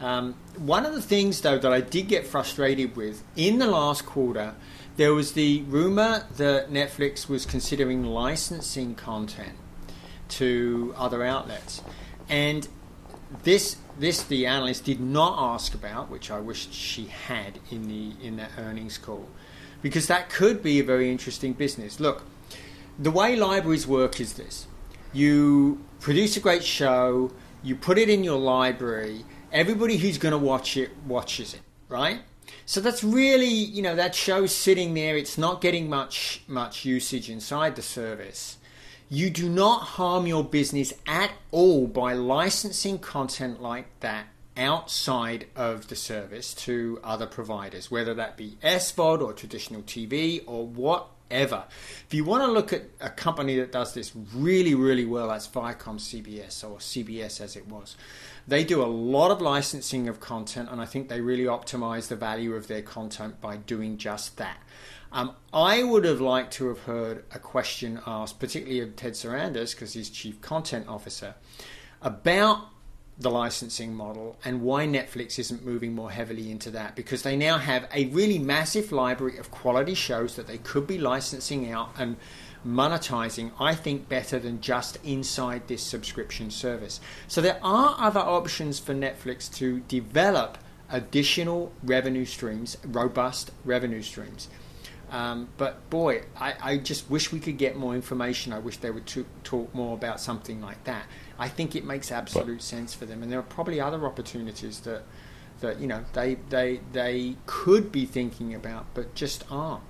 Um, 0.00 0.34
one 0.56 0.86
of 0.86 0.94
the 0.94 1.02
things, 1.02 1.40
though, 1.42 1.58
that 1.58 1.72
I 1.72 1.80
did 1.80 2.08
get 2.08 2.26
frustrated 2.26 2.96
with 2.96 3.22
in 3.36 3.58
the 3.58 3.66
last 3.66 4.06
quarter, 4.06 4.54
there 4.96 5.12
was 5.12 5.32
the 5.32 5.62
rumor 5.62 6.26
that 6.36 6.70
Netflix 6.70 7.28
was 7.28 7.44
considering 7.44 8.04
licensing 8.04 8.94
content 8.94 9.56
to 10.28 10.94
other 10.96 11.22
outlets, 11.22 11.82
and 12.28 12.66
this 13.42 13.76
this 13.98 14.22
the 14.22 14.46
analyst 14.46 14.84
did 14.84 15.00
not 15.00 15.36
ask 15.54 15.74
about, 15.74 16.10
which 16.10 16.30
I 16.30 16.40
wished 16.40 16.72
she 16.72 17.06
had 17.06 17.58
in 17.70 17.88
the 17.88 18.26
in 18.26 18.36
that 18.36 18.50
earnings 18.58 18.98
call, 18.98 19.28
because 19.82 20.06
that 20.08 20.30
could 20.30 20.62
be 20.62 20.80
a 20.80 20.84
very 20.84 21.10
interesting 21.10 21.52
business. 21.52 22.00
Look, 22.00 22.24
the 22.98 23.10
way 23.10 23.36
libraries 23.36 23.86
work 23.86 24.20
is 24.20 24.34
this: 24.34 24.66
you 25.12 25.84
produce 26.00 26.36
a 26.36 26.40
great 26.40 26.64
show, 26.64 27.30
you 27.62 27.76
put 27.76 27.98
it 27.98 28.08
in 28.08 28.24
your 28.24 28.38
library, 28.38 29.24
everybody 29.52 29.96
who's 29.96 30.18
going 30.18 30.32
to 30.32 30.38
watch 30.38 30.76
it 30.76 30.90
watches 31.06 31.54
it, 31.54 31.60
right? 31.88 32.20
So 32.66 32.80
that's 32.80 33.04
really, 33.04 33.46
you 33.46 33.82
know, 33.82 33.96
that 33.96 34.14
show's 34.14 34.54
sitting 34.54 34.94
there. 34.94 35.16
It's 35.16 35.38
not 35.38 35.60
getting 35.60 35.88
much 35.88 36.42
much 36.48 36.84
usage 36.84 37.30
inside 37.30 37.76
the 37.76 37.82
service. 37.82 38.58
You 39.12 39.28
do 39.28 39.48
not 39.48 39.82
harm 39.82 40.28
your 40.28 40.44
business 40.44 40.92
at 41.04 41.32
all 41.50 41.88
by 41.88 42.12
licensing 42.12 43.00
content 43.00 43.60
like 43.60 43.86
that 43.98 44.26
outside 44.56 45.48
of 45.56 45.88
the 45.88 45.96
service 45.96 46.54
to 46.54 47.00
other 47.02 47.26
providers, 47.26 47.90
whether 47.90 48.14
that 48.14 48.36
be 48.36 48.56
SVOD 48.62 49.20
or 49.20 49.32
traditional 49.32 49.82
TV 49.82 50.44
or 50.46 50.64
whatever. 50.64 51.64
If 52.06 52.14
you 52.14 52.24
want 52.24 52.44
to 52.44 52.52
look 52.52 52.72
at 52.72 52.84
a 53.00 53.10
company 53.10 53.56
that 53.56 53.72
does 53.72 53.94
this 53.94 54.12
really, 54.32 54.76
really 54.76 55.06
well, 55.06 55.26
that's 55.26 55.48
Viacom 55.48 55.98
CBS 55.98 56.62
or 56.62 56.78
CBS 56.78 57.40
as 57.40 57.56
it 57.56 57.66
was. 57.66 57.96
They 58.46 58.62
do 58.62 58.80
a 58.80 58.86
lot 58.86 59.32
of 59.32 59.40
licensing 59.40 60.08
of 60.08 60.20
content, 60.20 60.68
and 60.70 60.80
I 60.80 60.84
think 60.84 61.08
they 61.08 61.20
really 61.20 61.46
optimize 61.46 62.06
the 62.06 62.14
value 62.14 62.54
of 62.54 62.68
their 62.68 62.82
content 62.82 63.40
by 63.40 63.56
doing 63.56 63.96
just 63.96 64.36
that. 64.36 64.58
Um, 65.12 65.34
I 65.52 65.82
would 65.82 66.04
have 66.04 66.20
liked 66.20 66.52
to 66.54 66.68
have 66.68 66.80
heard 66.80 67.24
a 67.34 67.38
question 67.38 68.00
asked, 68.06 68.38
particularly 68.38 68.80
of 68.80 68.94
Ted 68.94 69.14
Sarandos, 69.14 69.74
because 69.74 69.94
he's 69.94 70.08
chief 70.08 70.40
content 70.40 70.86
officer, 70.88 71.34
about 72.00 72.68
the 73.18 73.30
licensing 73.30 73.94
model 73.94 74.38
and 74.44 74.62
why 74.62 74.86
Netflix 74.86 75.38
isn't 75.38 75.64
moving 75.64 75.94
more 75.94 76.10
heavily 76.10 76.50
into 76.50 76.70
that 76.70 76.96
because 76.96 77.22
they 77.22 77.36
now 77.36 77.58
have 77.58 77.86
a 77.92 78.06
really 78.06 78.38
massive 78.38 78.92
library 78.92 79.36
of 79.36 79.50
quality 79.50 79.94
shows 79.94 80.36
that 80.36 80.46
they 80.46 80.56
could 80.56 80.86
be 80.86 80.96
licensing 80.96 81.70
out 81.70 81.90
and 81.98 82.16
monetizing, 82.66 83.52
I 83.60 83.74
think, 83.74 84.08
better 84.08 84.38
than 84.38 84.62
just 84.62 84.96
inside 85.04 85.68
this 85.68 85.82
subscription 85.82 86.50
service. 86.50 87.00
So 87.28 87.42
there 87.42 87.58
are 87.62 87.94
other 87.98 88.20
options 88.20 88.78
for 88.78 88.94
Netflix 88.94 89.52
to 89.56 89.80
develop 89.80 90.56
additional 90.90 91.72
revenue 91.82 92.24
streams, 92.24 92.78
robust 92.84 93.50
revenue 93.64 94.02
streams. 94.02 94.48
Um, 95.10 95.48
but 95.56 95.90
boy, 95.90 96.22
I, 96.38 96.54
I, 96.62 96.76
just 96.76 97.10
wish 97.10 97.32
we 97.32 97.40
could 97.40 97.58
get 97.58 97.76
more 97.76 97.96
information. 97.96 98.52
I 98.52 98.60
wish 98.60 98.76
they 98.76 98.92
would 98.92 99.10
talk 99.42 99.74
more 99.74 99.94
about 99.94 100.20
something 100.20 100.60
like 100.60 100.84
that. 100.84 101.04
I 101.36 101.48
think 101.48 101.74
it 101.74 101.84
makes 101.84 102.12
absolute 102.12 102.58
but, 102.58 102.62
sense 102.62 102.94
for 102.94 103.06
them, 103.06 103.22
and 103.22 103.32
there 103.32 103.40
are 103.40 103.42
probably 103.42 103.80
other 103.80 104.06
opportunities 104.06 104.80
that 104.80 105.02
that 105.60 105.80
you 105.80 105.88
know 105.88 106.04
they 106.12 106.36
they 106.48 106.80
they 106.92 107.36
could 107.46 107.90
be 107.90 108.06
thinking 108.06 108.54
about, 108.54 108.86
but 108.94 109.14
just 109.16 109.44
aren't. 109.50 109.82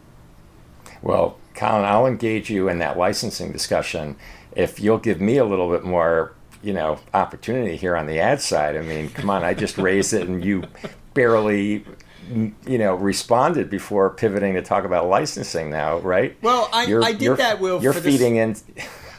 Well, 1.03 1.37
Colin, 1.55 1.85
I'll 1.85 2.07
engage 2.07 2.49
you 2.49 2.69
in 2.69 2.79
that 2.79 2.97
licensing 2.97 3.53
discussion 3.53 4.17
if 4.57 4.81
you'll 4.81 4.99
give 4.99 5.21
me 5.21 5.37
a 5.37 5.45
little 5.45 5.71
bit 5.71 5.85
more, 5.85 6.33
you 6.63 6.73
know, 6.73 6.99
opportunity 7.15 7.77
here 7.77 7.97
on 7.97 8.07
the 8.07 8.21
ad 8.21 8.41
side. 8.41 8.77
I 8.77 8.81
mean, 8.81 9.11
come 9.11 9.31
on, 9.31 9.45
I 9.45 9.55
just 9.55 9.77
raised 9.79 10.13
it, 10.15 10.29
and 10.29 10.45
you 10.45 10.65
barely 11.15 11.85
you 12.31 12.79
know 12.79 12.95
responded 12.95 13.69
before 13.69 14.11
pivoting 14.11 14.55
to 14.55 14.63
talk 14.63 14.85
about 14.85 15.09
licensing 15.09 15.71
now, 15.71 15.99
right? 15.99 16.37
Well, 16.43 16.69
I, 16.73 16.87
you're, 16.87 17.05
I 17.05 17.13
did 17.13 17.37
that, 17.39 17.61
Will. 17.61 17.83
You're 17.83 17.93
feeding 17.93 18.37
in. 18.37 18.57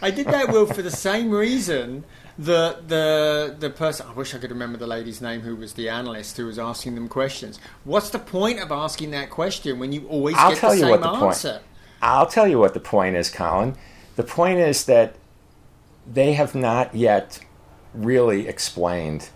I 0.02 0.12
did 0.12 0.28
that, 0.28 0.50
Will, 0.52 0.66
for 0.66 0.82
the 0.82 0.92
same 1.08 1.32
reason. 1.32 2.06
The 2.38 2.82
the 2.88 3.56
the 3.60 3.70
person 3.70 4.08
I 4.08 4.14
wish 4.14 4.34
I 4.34 4.38
could 4.38 4.52
remember 4.52 4.78
the 4.78 4.88
lady's 4.88 5.22
name 5.22 5.42
who 5.42 5.56
was 5.56 5.74
the 5.74 5.90
analyst 5.90 6.38
who 6.38 6.46
was 6.46 6.58
asking 6.58 6.96
them 6.96 7.08
questions. 7.08 7.60
What's 7.84 8.10
the 8.10 8.20
point 8.20 8.60
of 8.60 8.72
asking 8.72 9.12
that 9.12 9.30
question 9.30 9.78
when 9.80 9.92
you 9.92 10.08
always 10.08 10.36
I'll 10.38 10.52
get 10.52 10.60
tell 10.60 10.70
the 10.72 10.78
you 10.78 10.82
same 10.84 10.92
what 10.92 11.02
the 11.02 11.10
answer? 11.10 11.52
Point, 11.52 11.64
I'll 12.02 12.26
tell 12.26 12.48
you 12.48 12.58
what 12.58 12.74
the 12.74 12.80
point 12.80 13.16
is, 13.16 13.30
Colin. 13.30 13.76
The 14.16 14.24
point 14.24 14.60
is 14.60 14.86
that 14.86 15.16
they 16.12 16.34
have 16.34 16.56
not 16.56 16.96
yet 16.96 17.40
really 17.94 18.48
explained 18.48 19.30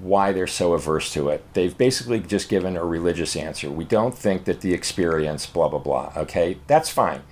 why 0.00 0.32
they're 0.32 0.46
so 0.46 0.74
averse 0.74 1.12
to 1.12 1.28
it. 1.28 1.44
They've 1.54 1.76
basically 1.76 2.20
just 2.20 2.48
given 2.48 2.76
a 2.76 2.84
religious 2.84 3.36
answer. 3.36 3.70
We 3.70 3.84
don't 3.84 4.16
think 4.16 4.44
that 4.44 4.60
the 4.60 4.74
experience, 4.74 5.46
blah, 5.46 5.68
blah, 5.68 5.78
blah. 5.78 6.12
Okay, 6.16 6.58
that's 6.66 6.90
fine. 6.90 7.22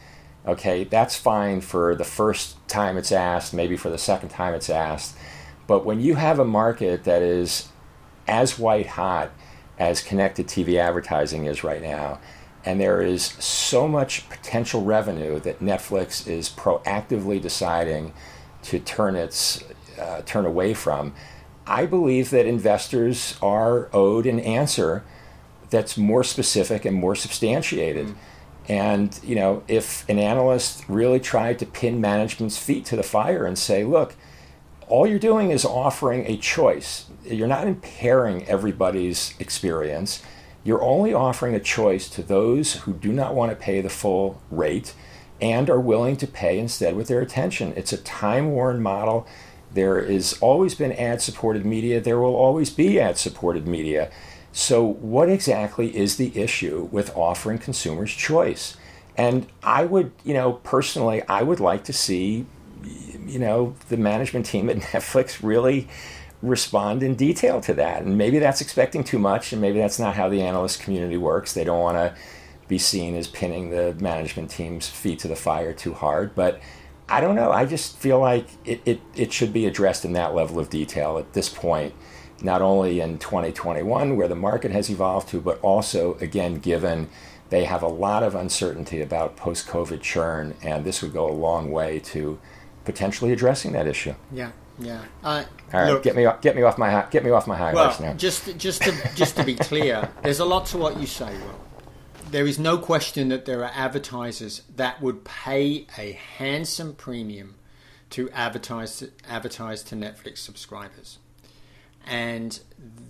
Okay, 0.46 0.84
that's 0.84 1.16
fine 1.16 1.60
for 1.60 1.94
the 1.94 2.04
first 2.04 2.56
time 2.68 2.96
it's 2.96 3.12
asked, 3.12 3.54
maybe 3.54 3.76
for 3.76 3.90
the 3.90 3.98
second 3.98 4.30
time 4.30 4.54
it's 4.54 4.70
asked. 4.70 5.16
But 5.66 5.84
when 5.84 6.00
you 6.00 6.16
have 6.16 6.38
a 6.38 6.44
market 6.44 7.04
that 7.04 7.22
is 7.22 7.68
as 8.26 8.58
white 8.58 8.86
hot 8.86 9.30
as 9.78 10.02
connected 10.02 10.46
TV 10.46 10.78
advertising 10.78 11.46
is 11.46 11.62
right 11.62 11.82
now, 11.82 12.18
and 12.64 12.80
there 12.80 13.02
is 13.02 13.22
so 13.24 13.88
much 13.88 14.28
potential 14.28 14.82
revenue 14.82 15.40
that 15.40 15.60
Netflix 15.60 16.26
is 16.28 16.48
proactively 16.48 17.40
deciding 17.40 18.12
to 18.62 18.78
turn 18.78 19.16
its 19.16 19.64
uh, 20.00 20.22
turn 20.22 20.46
away 20.46 20.74
from, 20.74 21.14
I 21.66 21.86
believe 21.86 22.30
that 22.30 22.46
investors 22.46 23.36
are 23.40 23.88
owed 23.92 24.26
an 24.26 24.40
answer 24.40 25.04
that's 25.70 25.96
more 25.96 26.24
specific 26.24 26.84
and 26.84 26.96
more 26.96 27.14
substantiated. 27.14 28.08
Mm. 28.08 28.14
And 28.68 29.20
you 29.24 29.34
know, 29.34 29.62
if 29.66 30.08
an 30.08 30.18
analyst 30.18 30.84
really 30.88 31.18
tried 31.18 31.58
to 31.60 31.66
pin 31.66 32.00
management's 32.00 32.58
feet 32.58 32.84
to 32.86 32.96
the 32.96 33.02
fire 33.02 33.44
and 33.44 33.58
say, 33.58 33.82
"Look, 33.84 34.14
all 34.86 35.06
you're 35.06 35.18
doing 35.18 35.50
is 35.50 35.64
offering 35.64 36.26
a 36.26 36.36
choice. 36.36 37.06
You're 37.24 37.48
not 37.48 37.66
impairing 37.66 38.46
everybody's 38.46 39.34
experience. 39.38 40.22
You're 40.64 40.82
only 40.82 41.12
offering 41.12 41.54
a 41.54 41.60
choice 41.60 42.08
to 42.10 42.22
those 42.22 42.74
who 42.74 42.92
do 42.92 43.12
not 43.12 43.34
want 43.34 43.50
to 43.50 43.56
pay 43.56 43.80
the 43.80 43.88
full 43.88 44.40
rate 44.50 44.94
and 45.40 45.68
are 45.68 45.80
willing 45.80 46.16
to 46.18 46.26
pay 46.26 46.58
instead 46.58 46.94
with 46.94 47.08
their 47.08 47.20
attention. 47.20 47.72
It's 47.74 47.92
a 47.92 47.96
time-worn 47.96 48.80
model 48.80 49.26
there 49.74 50.04
has 50.04 50.38
always 50.40 50.74
been 50.74 50.92
ad 50.92 51.22
supported 51.22 51.64
media. 51.64 52.00
There 52.00 52.18
will 52.18 52.34
always 52.34 52.70
be 52.70 53.00
ad 53.00 53.18
supported 53.18 53.66
media. 53.66 54.10
So, 54.52 54.84
what 54.84 55.28
exactly 55.28 55.96
is 55.96 56.16
the 56.16 56.38
issue 56.38 56.88
with 56.92 57.16
offering 57.16 57.58
consumers 57.58 58.12
choice? 58.12 58.76
And 59.16 59.46
I 59.62 59.84
would, 59.84 60.12
you 60.24 60.34
know, 60.34 60.54
personally, 60.54 61.22
I 61.28 61.42
would 61.42 61.60
like 61.60 61.84
to 61.84 61.92
see, 61.92 62.46
you 63.26 63.38
know, 63.38 63.74
the 63.88 63.96
management 63.96 64.46
team 64.46 64.68
at 64.68 64.76
Netflix 64.92 65.42
really 65.42 65.88
respond 66.42 67.02
in 67.02 67.14
detail 67.14 67.60
to 67.62 67.74
that. 67.74 68.02
And 68.02 68.18
maybe 68.18 68.38
that's 68.38 68.60
expecting 68.60 69.04
too 69.04 69.18
much, 69.18 69.52
and 69.52 69.62
maybe 69.62 69.78
that's 69.78 69.98
not 69.98 70.16
how 70.16 70.28
the 70.28 70.42
analyst 70.42 70.80
community 70.80 71.16
works. 71.16 71.54
They 71.54 71.64
don't 71.64 71.80
want 71.80 71.96
to 71.96 72.14
be 72.68 72.78
seen 72.78 73.16
as 73.16 73.28
pinning 73.28 73.70
the 73.70 73.94
management 74.00 74.50
team's 74.50 74.88
feet 74.88 75.18
to 75.20 75.28
the 75.28 75.36
fire 75.36 75.72
too 75.72 75.94
hard. 75.94 76.34
But 76.34 76.60
I 77.12 77.20
don't 77.20 77.36
know. 77.36 77.52
I 77.52 77.66
just 77.66 77.98
feel 77.98 78.18
like 78.18 78.46
it, 78.64 78.80
it, 78.86 79.00
it 79.14 79.32
should 79.34 79.52
be 79.52 79.66
addressed 79.66 80.06
in 80.06 80.14
that 80.14 80.34
level 80.34 80.58
of 80.58 80.70
detail 80.70 81.18
at 81.18 81.34
this 81.34 81.50
point, 81.50 81.92
not 82.40 82.62
only 82.62 83.00
in 83.00 83.18
2021, 83.18 84.16
where 84.16 84.28
the 84.28 84.34
market 84.34 84.70
has 84.70 84.88
evolved 84.88 85.28
to, 85.28 85.38
but 85.38 85.60
also, 85.60 86.14
again, 86.22 86.54
given 86.54 87.10
they 87.50 87.64
have 87.64 87.82
a 87.82 87.88
lot 87.88 88.22
of 88.22 88.34
uncertainty 88.34 89.02
about 89.02 89.36
post 89.36 89.66
COVID 89.66 90.00
churn, 90.00 90.54
and 90.62 90.86
this 90.86 91.02
would 91.02 91.12
go 91.12 91.28
a 91.28 91.36
long 91.36 91.70
way 91.70 91.98
to 91.98 92.40
potentially 92.86 93.30
addressing 93.30 93.72
that 93.72 93.86
issue. 93.86 94.14
Yeah. 94.32 94.52
Yeah. 94.78 95.04
Uh, 95.22 95.44
All 95.74 95.80
right, 95.80 95.90
look, 95.90 96.02
get 96.02 96.16
me 96.16 96.24
off, 96.24 96.40
get 96.40 96.56
me 96.56 96.62
off 96.62 96.78
my 96.78 97.06
get 97.10 97.22
me 97.22 97.30
off 97.30 97.46
my 97.46 97.58
high 97.58 97.74
well, 97.74 97.84
horse 97.84 98.00
now. 98.00 98.14
Just 98.14 98.56
just 98.56 98.80
to 98.82 98.94
just 99.14 99.36
to 99.36 99.44
be 99.44 99.54
clear, 99.54 100.08
there's 100.22 100.40
a 100.40 100.46
lot 100.46 100.64
to 100.68 100.78
what 100.78 100.98
you 100.98 101.06
say, 101.06 101.26
Will 101.26 101.71
there 102.32 102.46
is 102.46 102.58
no 102.58 102.78
question 102.78 103.28
that 103.28 103.44
there 103.44 103.62
are 103.62 103.70
advertisers 103.74 104.62
that 104.74 105.02
would 105.02 105.22
pay 105.22 105.86
a 105.98 106.12
handsome 106.12 106.94
premium 106.94 107.54
to 108.10 108.28
advertise 108.30 109.04
advertise 109.28 109.82
to 109.84 109.94
Netflix 109.94 110.38
subscribers, 110.38 111.18
and 112.06 112.60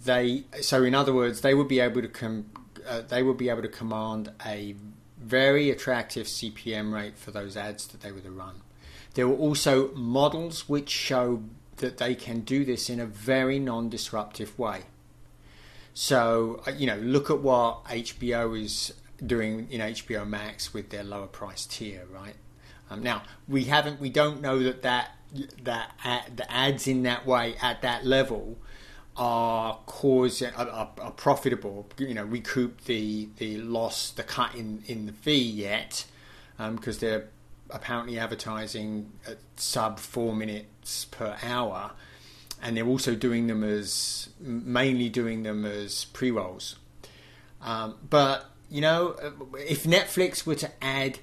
they 0.04 0.44
so 0.60 0.82
in 0.82 0.94
other 0.94 1.14
words 1.14 1.40
they 1.40 1.54
would 1.54 1.68
be 1.68 1.80
able 1.80 2.02
to 2.02 2.08
com, 2.08 2.46
uh, 2.86 3.02
they 3.02 3.22
would 3.22 3.36
be 3.36 3.48
able 3.48 3.62
to 3.62 3.68
command 3.68 4.32
a 4.44 4.74
very 5.18 5.70
attractive 5.70 6.26
CPM 6.26 6.92
rate 6.92 7.16
for 7.16 7.30
those 7.30 7.56
ads 7.56 7.86
that 7.88 8.00
they 8.00 8.10
were 8.10 8.20
to 8.20 8.30
run. 8.30 8.62
There 9.14 9.28
were 9.28 9.36
also 9.36 9.92
models 9.94 10.68
which 10.68 10.90
show 10.90 11.44
that 11.76 11.98
they 11.98 12.16
can 12.16 12.40
do 12.40 12.64
this 12.64 12.90
in 12.90 12.98
a 12.98 13.06
very 13.06 13.60
non-disruptive 13.60 14.58
way. 14.58 14.82
So, 15.94 16.62
uh, 16.66 16.70
you 16.70 16.86
know, 16.86 16.96
look 16.96 17.30
at 17.30 17.40
what 17.40 17.84
HBO 17.84 18.60
is 18.60 18.94
doing 19.24 19.68
in 19.70 19.80
HBO 19.80 20.26
Max 20.26 20.72
with 20.74 20.90
their 20.90 21.04
lower 21.04 21.26
price 21.26 21.66
tier, 21.66 22.04
right? 22.12 22.34
Um, 22.90 23.02
now 23.02 23.22
we 23.48 23.64
haven't, 23.64 24.00
we 24.00 24.10
don't 24.10 24.40
know 24.40 24.62
that 24.62 24.82
that 24.82 25.12
that 25.62 25.92
ad, 26.04 26.36
the 26.36 26.52
ads 26.52 26.86
in 26.86 27.04
that 27.04 27.26
way 27.26 27.54
at 27.62 27.82
that 27.82 28.04
level 28.04 28.58
are 29.16 29.78
causing 29.86 30.52
are, 30.54 30.90
are, 31.00 31.10
profitable. 31.12 31.86
You 31.98 32.14
know, 32.14 32.24
recoup 32.24 32.84
the 32.84 33.28
the 33.36 33.58
loss, 33.58 34.10
the 34.10 34.22
cut 34.22 34.54
in 34.54 34.82
in 34.86 35.06
the 35.06 35.12
fee 35.12 35.42
yet, 35.42 36.04
because 36.58 36.96
um, 36.96 37.00
they're 37.00 37.28
apparently 37.70 38.18
advertising 38.18 39.12
at 39.26 39.38
sub 39.56 39.98
four 39.98 40.34
minutes 40.34 41.06
per 41.06 41.36
hour, 41.42 41.92
and 42.62 42.76
they're 42.76 42.86
also 42.86 43.14
doing 43.14 43.46
them 43.46 43.64
as 43.64 44.28
mainly 44.38 45.08
doing 45.08 45.42
them 45.42 45.64
as 45.64 46.06
pre 46.06 46.30
rolls. 46.30 46.76
Um, 47.60 47.96
but 48.08 48.51
you 48.72 48.80
know, 48.80 49.14
if 49.58 49.84
Netflix 49.84 50.46
were 50.46 50.54
to 50.54 50.70
add 50.82 51.18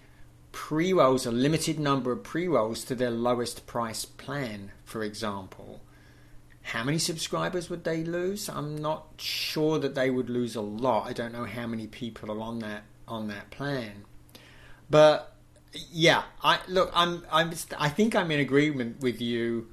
pre 0.52 0.94
rolls, 0.94 1.26
a 1.26 1.32
limited 1.32 1.80
number 1.80 2.12
of 2.12 2.22
pre 2.22 2.48
rolls 2.48 2.84
to 2.86 2.94
their 2.94 3.10
lowest 3.10 3.66
price 3.66 4.06
plan, 4.06 4.72
for 4.86 5.04
example, 5.04 5.82
how 6.62 6.84
many 6.84 7.00
subscribers 7.00 7.68
would 7.68 7.86
they 7.86 8.04
lose? 8.04 8.50
I'm 8.50 8.78
not 8.78 9.08
sure 9.18 9.80
that 9.80 9.96
they 9.96 10.12
would 10.12 10.30
lose 10.30 10.56
a 10.56 10.62
lot. 10.62 11.08
I 11.08 11.14
don't 11.14 11.34
know 11.34 11.46
how 11.46 11.66
many 11.66 11.88
people 11.88 12.32
are 12.32 12.40
on 12.40 12.60
that 12.60 12.84
on 13.08 13.30
that 13.30 13.50
plan, 13.50 14.06
but 14.88 15.36
yeah, 15.92 16.26
I 16.44 16.60
look. 16.68 16.92
I'm. 16.94 17.26
I'm. 17.32 17.52
I 17.80 17.90
think 17.90 18.16
I'm 18.16 18.30
in 18.30 18.40
agreement 18.40 19.02
with 19.02 19.20
you, 19.20 19.70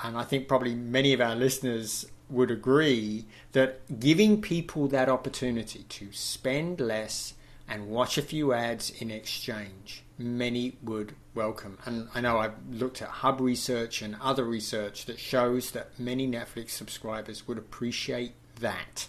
and 0.00 0.16
I 0.16 0.22
think 0.22 0.46
probably 0.46 0.76
many 0.76 1.12
of 1.12 1.20
our 1.20 1.34
listeners 1.34 2.06
would 2.30 2.50
agree 2.50 3.26
that 3.52 4.00
giving 4.00 4.40
people 4.40 4.88
that 4.88 5.08
opportunity 5.08 5.84
to 5.88 6.12
spend 6.12 6.80
less 6.80 7.34
and 7.68 7.88
watch 7.88 8.18
a 8.18 8.22
few 8.22 8.52
ads 8.52 8.90
in 8.90 9.10
exchange, 9.10 10.02
many 10.18 10.76
would 10.82 11.14
welcome. 11.34 11.78
And 11.84 12.08
I 12.14 12.20
know 12.20 12.38
I've 12.38 12.54
looked 12.68 13.00
at 13.00 13.08
Hub 13.08 13.40
research 13.40 14.02
and 14.02 14.16
other 14.20 14.44
research 14.44 15.06
that 15.06 15.18
shows 15.18 15.70
that 15.70 15.98
many 15.98 16.26
Netflix 16.26 16.70
subscribers 16.70 17.46
would 17.46 17.58
appreciate 17.58 18.34
that. 18.58 19.06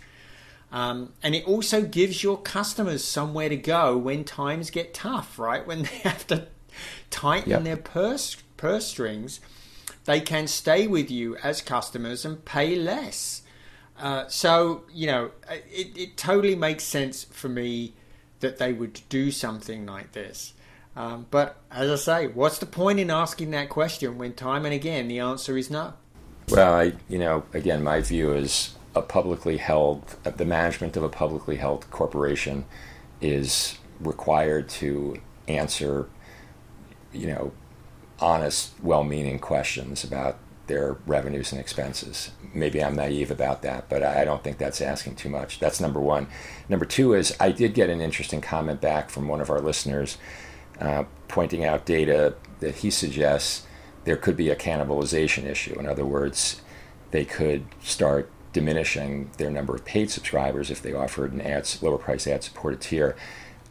Um, 0.71 1.13
and 1.21 1.35
it 1.35 1.45
also 1.45 1.81
gives 1.81 2.23
your 2.23 2.37
customers 2.37 3.03
somewhere 3.03 3.49
to 3.49 3.57
go 3.57 3.97
when 3.97 4.23
times 4.23 4.69
get 4.69 4.93
tough, 4.93 5.37
right? 5.37 5.65
When 5.65 5.83
they 5.83 5.97
have 6.03 6.25
to 6.27 6.47
tighten 7.09 7.49
yep. 7.49 7.63
their 7.63 7.77
purse, 7.77 8.37
purse 8.57 8.87
strings, 8.87 9.41
they 10.05 10.19
can 10.19 10.47
stay 10.47 10.87
with 10.87 11.11
you 11.11 11.35
as 11.37 11.61
customers 11.61 12.25
and 12.25 12.43
pay 12.45 12.75
less. 12.75 13.43
Uh, 13.99 14.27
so, 14.27 14.83
you 14.91 15.07
know, 15.07 15.31
it, 15.49 15.95
it 15.95 16.17
totally 16.17 16.55
makes 16.55 16.83
sense 16.83 17.23
for 17.25 17.49
me 17.49 17.93
that 18.39 18.57
they 18.57 18.73
would 18.73 19.01
do 19.09 19.31
something 19.31 19.85
like 19.85 20.13
this. 20.13 20.53
Um, 20.95 21.27
but 21.31 21.57
as 21.71 21.89
I 21.89 21.95
say, 21.95 22.27
what's 22.27 22.57
the 22.57 22.65
point 22.65 22.99
in 22.99 23.09
asking 23.09 23.51
that 23.51 23.69
question 23.69 24.17
when 24.17 24.33
time 24.33 24.65
and 24.65 24.73
again 24.73 25.07
the 25.07 25.19
answer 25.19 25.57
is 25.57 25.69
no? 25.69 25.93
Well, 26.49 26.73
I, 26.73 26.93
you 27.07 27.17
know, 27.17 27.43
again, 27.53 27.81
my 27.83 28.01
view 28.01 28.33
is 28.33 28.75
a 28.93 29.01
publicly 29.01 29.57
held, 29.57 30.05
the 30.23 30.45
management 30.45 30.97
of 30.97 31.03
a 31.03 31.09
publicly 31.09 31.55
held 31.55 31.89
corporation 31.91 32.65
is 33.21 33.77
required 34.01 34.67
to 34.67 35.17
answer, 35.47 36.09
you 37.13 37.27
know, 37.27 37.53
honest, 38.21 38.73
well 38.81 39.03
meaning 39.03 39.39
questions 39.39 40.03
about 40.03 40.37
their 40.67 40.97
revenues 41.05 41.51
and 41.51 41.59
expenses. 41.59 42.31
Maybe 42.53 42.83
I'm 42.83 42.95
naive 42.95 43.31
about 43.31 43.61
that, 43.63 43.89
but 43.89 44.03
I 44.03 44.23
don't 44.23 44.43
think 44.43 44.57
that's 44.57 44.79
asking 44.81 45.15
too 45.15 45.29
much. 45.29 45.59
That's 45.59 45.81
number 45.81 45.99
one. 45.99 46.27
Number 46.69 46.85
two 46.85 47.13
is 47.13 47.35
I 47.39 47.51
did 47.51 47.73
get 47.73 47.89
an 47.89 47.99
interesting 47.99 48.41
comment 48.41 48.79
back 48.79 49.09
from 49.09 49.27
one 49.27 49.41
of 49.41 49.49
our 49.49 49.59
listeners 49.59 50.17
uh, 50.79 51.03
pointing 51.27 51.65
out 51.65 51.85
data 51.85 52.35
that 52.59 52.75
he 52.75 52.89
suggests 52.89 53.65
there 54.05 54.17
could 54.17 54.37
be 54.37 54.49
a 54.49 54.55
cannibalization 54.55 55.45
issue. 55.45 55.77
In 55.77 55.85
other 55.85 56.05
words, 56.05 56.61
they 57.11 57.25
could 57.25 57.65
start 57.81 58.31
diminishing 58.53 59.29
their 59.37 59.49
number 59.49 59.75
of 59.75 59.85
paid 59.85 60.09
subscribers 60.09 60.71
if 60.71 60.81
they 60.81 60.93
offered 60.93 61.33
an 61.33 61.41
ads, 61.41 61.81
lower 61.81 61.97
price 61.97 62.27
ad 62.27 62.43
supported 62.43 62.81
tier. 62.81 63.15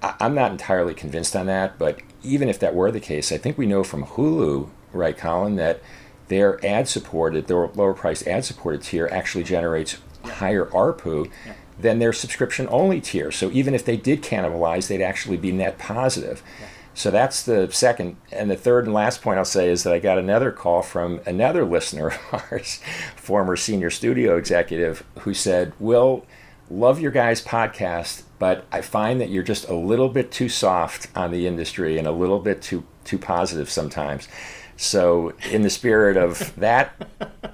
I, 0.02 0.14
I'm 0.20 0.34
not 0.34 0.52
entirely 0.52 0.94
convinced 0.94 1.34
on 1.34 1.46
that, 1.46 1.78
but 1.78 2.00
even 2.22 2.48
if 2.48 2.58
that 2.58 2.74
were 2.74 2.90
the 2.90 3.00
case, 3.00 3.32
I 3.32 3.38
think 3.38 3.58
we 3.58 3.66
know 3.66 3.84
from 3.84 4.04
Hulu, 4.04 4.68
right, 4.92 5.16
Colin, 5.16 5.56
that 5.56 5.82
their 6.28 6.64
ad 6.64 6.88
supported, 6.88 7.46
their 7.46 7.68
lower 7.68 7.94
price 7.94 8.26
ad 8.26 8.44
supported 8.44 8.82
tier 8.82 9.08
actually 9.10 9.44
generates 9.44 9.98
yeah. 10.24 10.32
higher 10.32 10.66
ARPU 10.66 11.30
yeah. 11.44 11.54
than 11.78 11.98
their 11.98 12.12
subscription 12.12 12.68
only 12.70 13.00
tier. 13.00 13.30
So 13.30 13.50
even 13.50 13.74
if 13.74 13.84
they 13.84 13.96
did 13.96 14.22
cannibalize, 14.22 14.86
they'd 14.88 15.02
actually 15.02 15.36
be 15.36 15.52
net 15.52 15.78
positive. 15.78 16.42
Yeah. 16.60 16.66
So 16.94 17.10
that's 17.10 17.42
the 17.42 17.68
second. 17.70 18.16
And 18.30 18.50
the 18.50 18.56
third 18.56 18.84
and 18.84 18.94
last 18.94 19.22
point 19.22 19.38
I'll 19.38 19.44
say 19.44 19.70
is 19.70 19.84
that 19.84 19.92
I 19.92 19.98
got 19.98 20.18
another 20.18 20.52
call 20.52 20.82
from 20.82 21.20
another 21.26 21.64
listener 21.64 22.08
of 22.08 22.18
ours, 22.50 22.80
former 23.16 23.56
senior 23.56 23.90
studio 23.90 24.36
executive, 24.36 25.04
who 25.20 25.34
said, 25.34 25.72
Will, 25.78 26.26
love 26.70 27.00
your 27.00 27.10
guys' 27.10 27.42
podcast, 27.42 28.22
but 28.38 28.64
I 28.72 28.80
find 28.80 29.20
that 29.20 29.28
you're 29.28 29.42
just 29.42 29.68
a 29.68 29.74
little 29.74 30.08
bit 30.08 30.30
too 30.30 30.48
soft 30.48 31.08
on 31.16 31.32
the 31.32 31.46
industry 31.46 31.98
and 31.98 32.06
a 32.06 32.12
little 32.12 32.38
bit 32.38 32.62
too 32.62 32.84
too 33.04 33.18
positive 33.18 33.68
sometimes. 33.68 34.28
So, 34.76 35.34
in 35.50 35.62
the 35.62 35.70
spirit 35.70 36.16
of 36.16 36.54
that 36.60 36.94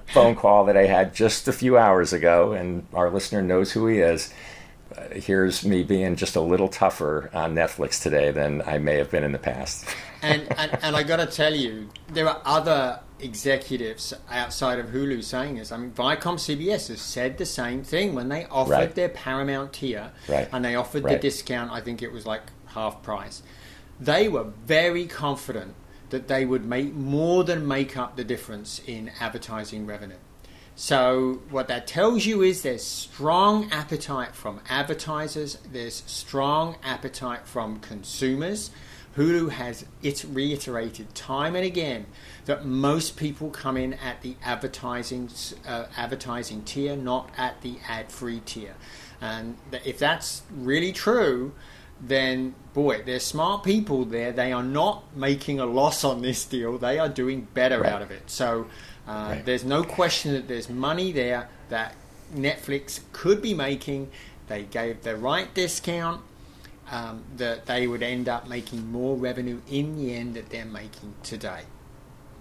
phone 0.07 0.37
call 0.37 0.67
that 0.67 0.77
I 0.77 0.87
had 0.87 1.15
just 1.15 1.49
a 1.49 1.53
few 1.53 1.77
hours 1.77 2.13
ago, 2.13 2.53
and 2.53 2.87
our 2.93 3.11
listener 3.11 3.43
knows 3.43 3.73
who 3.73 3.87
he 3.89 3.99
is, 3.99 4.33
uh, 4.97 5.09
here's 5.09 5.65
me 5.65 5.83
being 5.83 6.15
just 6.15 6.37
a 6.37 6.41
little 6.41 6.69
tougher 6.69 7.31
on 7.35 7.55
Netflix 7.55 8.01
today 8.01 8.31
than 8.31 8.63
I 8.63 8.79
may 8.79 8.97
have 8.97 9.11
been 9.11 9.25
in 9.25 9.33
the 9.33 9.39
past. 9.39 9.87
and, 10.23 10.47
and, 10.57 10.79
and 10.83 10.97
I 10.97 11.03
got 11.03 11.17
to 11.17 11.27
tell 11.27 11.55
you, 11.55 11.89
there 12.13 12.29
are 12.29 12.41
other 12.45 13.01
executives 13.21 14.13
outside 14.31 14.79
of 14.79 14.87
Hulu 14.87 15.23
saying 15.25 15.57
this. 15.57 15.73
I 15.73 15.77
mean, 15.79 15.91
Viacom 15.93 16.37
CBS 16.37 16.89
has 16.89 17.01
said 17.01 17.39
the 17.39 17.47
same 17.47 17.83
thing 17.83 18.15
when 18.15 18.29
they 18.29 18.45
offered 18.47 18.73
right. 18.73 18.95
their 18.95 19.09
Paramount 19.09 19.73
tier 19.73 20.13
right. 20.29 20.49
and 20.53 20.65
they 20.65 20.75
offered 20.75 21.05
right. 21.05 21.15
the 21.15 21.19
discount. 21.19 21.71
I 21.71 21.81
think 21.81 22.03
it 22.03 22.13
was 22.13 22.27
like 22.27 22.43
half 22.67 23.03
price. 23.03 23.43
They 23.99 24.29
were 24.29 24.45
very 24.45 25.07
confident 25.07 25.75
that 26.11 26.29
they 26.29 26.45
would 26.45 26.65
make 26.65 26.95
more 26.95 27.45
than 27.45 27.67
make 27.67 27.97
up 27.97 28.17
the 28.17 28.25
difference 28.25 28.81
in 28.87 29.11
advertising 29.21 29.87
revenue. 29.87 30.17
So, 30.79 31.41
what 31.49 31.69
that 31.69 31.87
tells 31.87 32.27
you 32.27 32.43
is 32.43 32.61
there's 32.61 32.85
strong 32.85 33.71
appetite 33.73 34.35
from 34.35 34.61
advertisers, 34.69 35.57
there's 35.73 36.03
strong 36.07 36.77
appetite 36.83 37.47
from 37.47 37.81
consumers. 37.81 38.71
Hulu 39.17 39.51
has 39.51 39.87
it 40.03 40.25
reiterated 40.29 41.15
time 41.15 41.57
and 41.57 41.65
again 41.65 42.07
that 42.45 42.65
most 42.67 43.17
people 43.17 43.51
come 43.51 43.77
in 43.77 43.95
at 43.95 44.23
the 44.23 44.37
advertising 44.45 45.31
uh, 45.67 45.87
advertising 45.97 46.63
tier, 46.63 46.97
not 46.97 47.31
at 47.37 47.63
the 47.63 47.79
ad-free 47.89 48.41
tier. 48.41 48.75
And 49.21 49.57
if 49.85 49.99
that's 49.99 50.43
really 50.55 50.93
true, 50.93 51.53
then 52.01 52.55
boy, 52.75 53.03
there's 53.05 53.23
smart 53.25 53.65
people 53.65 54.05
there. 54.05 54.33
They 54.33 54.53
are 54.53 54.63
not 54.63 55.17
making 55.17 55.61
a 55.61 55.67
loss 55.67 56.05
on 56.05 56.21
this 56.21 56.45
deal. 56.45 56.77
They 56.77 56.99
are 56.99 57.09
doing 57.09 57.49
better 57.55 57.81
right. 57.81 57.93
out 57.93 58.03
of 58.03 58.11
it. 58.11 58.31
So 58.31 58.67
uh, 59.07 59.29
right. 59.31 59.45
There's 59.45 59.65
no 59.65 59.85
question 59.85 60.33
that 60.33 60.49
there's 60.49 60.69
money 60.69 61.13
there 61.13 61.49
that 61.69 61.95
Netflix 62.35 63.01
could 63.13 63.41
be 63.41 63.55
making. 63.55 64.11
They 64.49 64.65
gave 64.65 65.03
the 65.03 65.17
right 65.17 65.53
discount. 65.55 66.23
Um, 66.88 67.25
that 67.37 67.66
they 67.66 67.88
would 67.88 68.05
end 68.05 68.29
up 68.29 68.49
making 68.49 68.92
more 68.92 69.16
revenue 69.16 69.61
in 69.68 69.96
the 69.96 70.14
end 70.14 70.35
that 70.35 70.51
they're 70.51 70.64
making 70.64 71.14
today. 71.25 71.62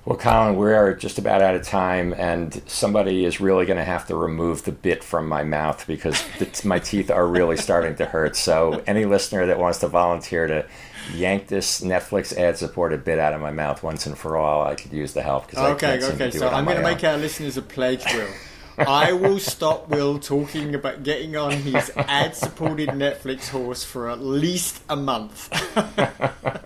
Well, 0.05 0.19
Colin, 0.19 0.55
we're 0.55 0.93
just 0.93 1.17
about 1.17 1.41
out 1.41 1.55
of 1.55 1.63
time, 1.63 2.13
and 2.13 2.61
somebody 2.67 3.25
is 3.25 3.41
really 3.41 3.65
going 3.65 3.79
to 3.79 3.83
have 3.83 4.05
to 4.07 4.15
remove 4.15 4.63
the 4.63 4.71
bit 4.71 5.03
from 5.03 5.27
my 5.27 5.43
mouth 5.43 5.87
because 5.87 6.23
my 6.65 6.77
teeth 6.77 7.09
are 7.09 7.25
really 7.25 7.57
starting 7.57 7.95
to 7.95 8.05
hurt. 8.05 8.35
So, 8.35 8.83
any 8.85 9.05
listener 9.05 9.47
that 9.47 9.57
wants 9.57 9.79
to 9.79 9.87
volunteer 9.87 10.45
to 10.45 10.67
yank 11.15 11.47
this 11.47 11.81
Netflix 11.81 12.37
ad 12.37 12.55
supported 12.55 13.03
bit 13.03 13.17
out 13.17 13.33
of 13.33 13.41
my 13.41 13.49
mouth 13.49 13.81
once 13.81 14.05
and 14.05 14.15
for 14.15 14.37
all, 14.37 14.63
I 14.63 14.75
could 14.75 14.93
use 14.93 15.13
the 15.13 15.23
help. 15.23 15.51
Okay, 15.55 15.99
okay. 16.03 16.29
So, 16.29 16.49
I'm 16.49 16.65
going 16.65 16.77
to 16.77 16.83
make 16.83 17.03
our 17.03 17.17
listeners 17.17 17.57
a 17.57 17.63
pledge, 17.63 18.05
Will. 18.13 18.29
I 18.77 19.13
will 19.13 19.39
stop 19.39 19.89
Will 19.89 20.19
talking 20.19 20.75
about 20.75 21.03
getting 21.03 21.35
on 21.35 21.51
his 21.51 21.91
ad 21.95 22.35
supported 22.35 22.89
Netflix 22.89 23.49
horse 23.49 23.83
for 23.83 24.09
at 24.09 24.19
least 24.19 24.81
a 24.89 24.95
month. 24.95 25.49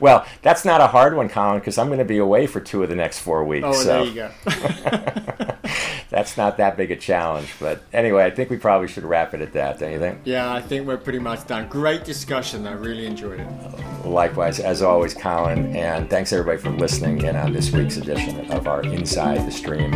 well, 0.00 0.26
that's 0.42 0.64
not 0.64 0.80
a 0.80 0.86
hard 0.86 1.14
one, 1.14 1.28
Colin, 1.28 1.58
because 1.58 1.78
I'm 1.78 1.86
going 1.88 1.98
to 1.98 2.04
be 2.04 2.18
away 2.18 2.46
for 2.46 2.60
two 2.60 2.82
of 2.82 2.88
the 2.88 2.96
next 2.96 3.20
four 3.20 3.44
weeks. 3.44 3.66
Oh, 3.66 3.72
so. 3.72 4.04
there 4.04 4.04
you 4.04 4.14
go. 4.14 4.30
that's 6.12 6.36
not 6.36 6.58
that 6.58 6.76
big 6.76 6.90
a 6.90 6.96
challenge. 6.96 7.54
But 7.58 7.82
anyway, 7.92 8.24
I 8.24 8.30
think 8.30 8.50
we 8.50 8.58
probably 8.58 8.86
should 8.86 9.04
wrap 9.04 9.34
it 9.34 9.40
at 9.40 9.54
that, 9.54 9.78
don't 9.78 9.92
you 9.92 9.98
think? 9.98 10.20
Yeah, 10.24 10.52
I 10.52 10.60
think 10.60 10.86
we're 10.86 10.98
pretty 10.98 11.18
much 11.18 11.46
done. 11.46 11.68
Great 11.68 12.04
discussion, 12.04 12.66
I 12.66 12.72
really 12.72 13.06
enjoyed 13.06 13.40
it. 13.40 13.48
Likewise, 14.06 14.60
as 14.60 14.82
always, 14.82 15.14
Colin, 15.14 15.74
and 15.74 16.08
thanks 16.10 16.32
everybody 16.32 16.58
for 16.58 16.70
listening 16.70 17.22
in 17.22 17.34
on 17.34 17.52
this 17.52 17.72
week's 17.72 17.96
edition 17.96 18.50
of 18.52 18.68
our 18.68 18.82
Inside 18.82 19.46
the 19.46 19.52
Stream 19.52 19.92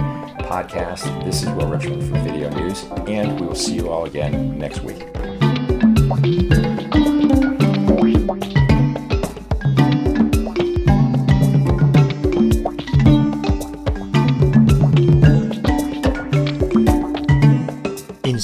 podcast. 0.46 1.24
This 1.24 1.42
is 1.42 1.50
Will 1.50 1.68
Richmond 1.68 2.02
for 2.05 2.16
VideoNuze, 2.16 3.09
and 3.09 3.38
we 3.40 3.46
will 3.46 3.55
see 3.55 3.74
you 3.74 3.90
all 3.90 4.07
again 4.07 4.59
next 4.59 4.81
week. 4.81 5.07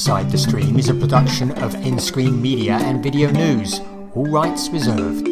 Inside 0.03 0.33
the 0.33 0.39
Stream 0.39 0.81
is 0.81 0.89
a 0.89 0.95
production 0.95 1.53
of 1.63 1.75
nScreenMedia 1.75 2.73
and 2.73 3.05
VideoNuze, 3.05 4.17
all 4.17 4.27
rights 4.27 4.69
reserved. 4.69 5.29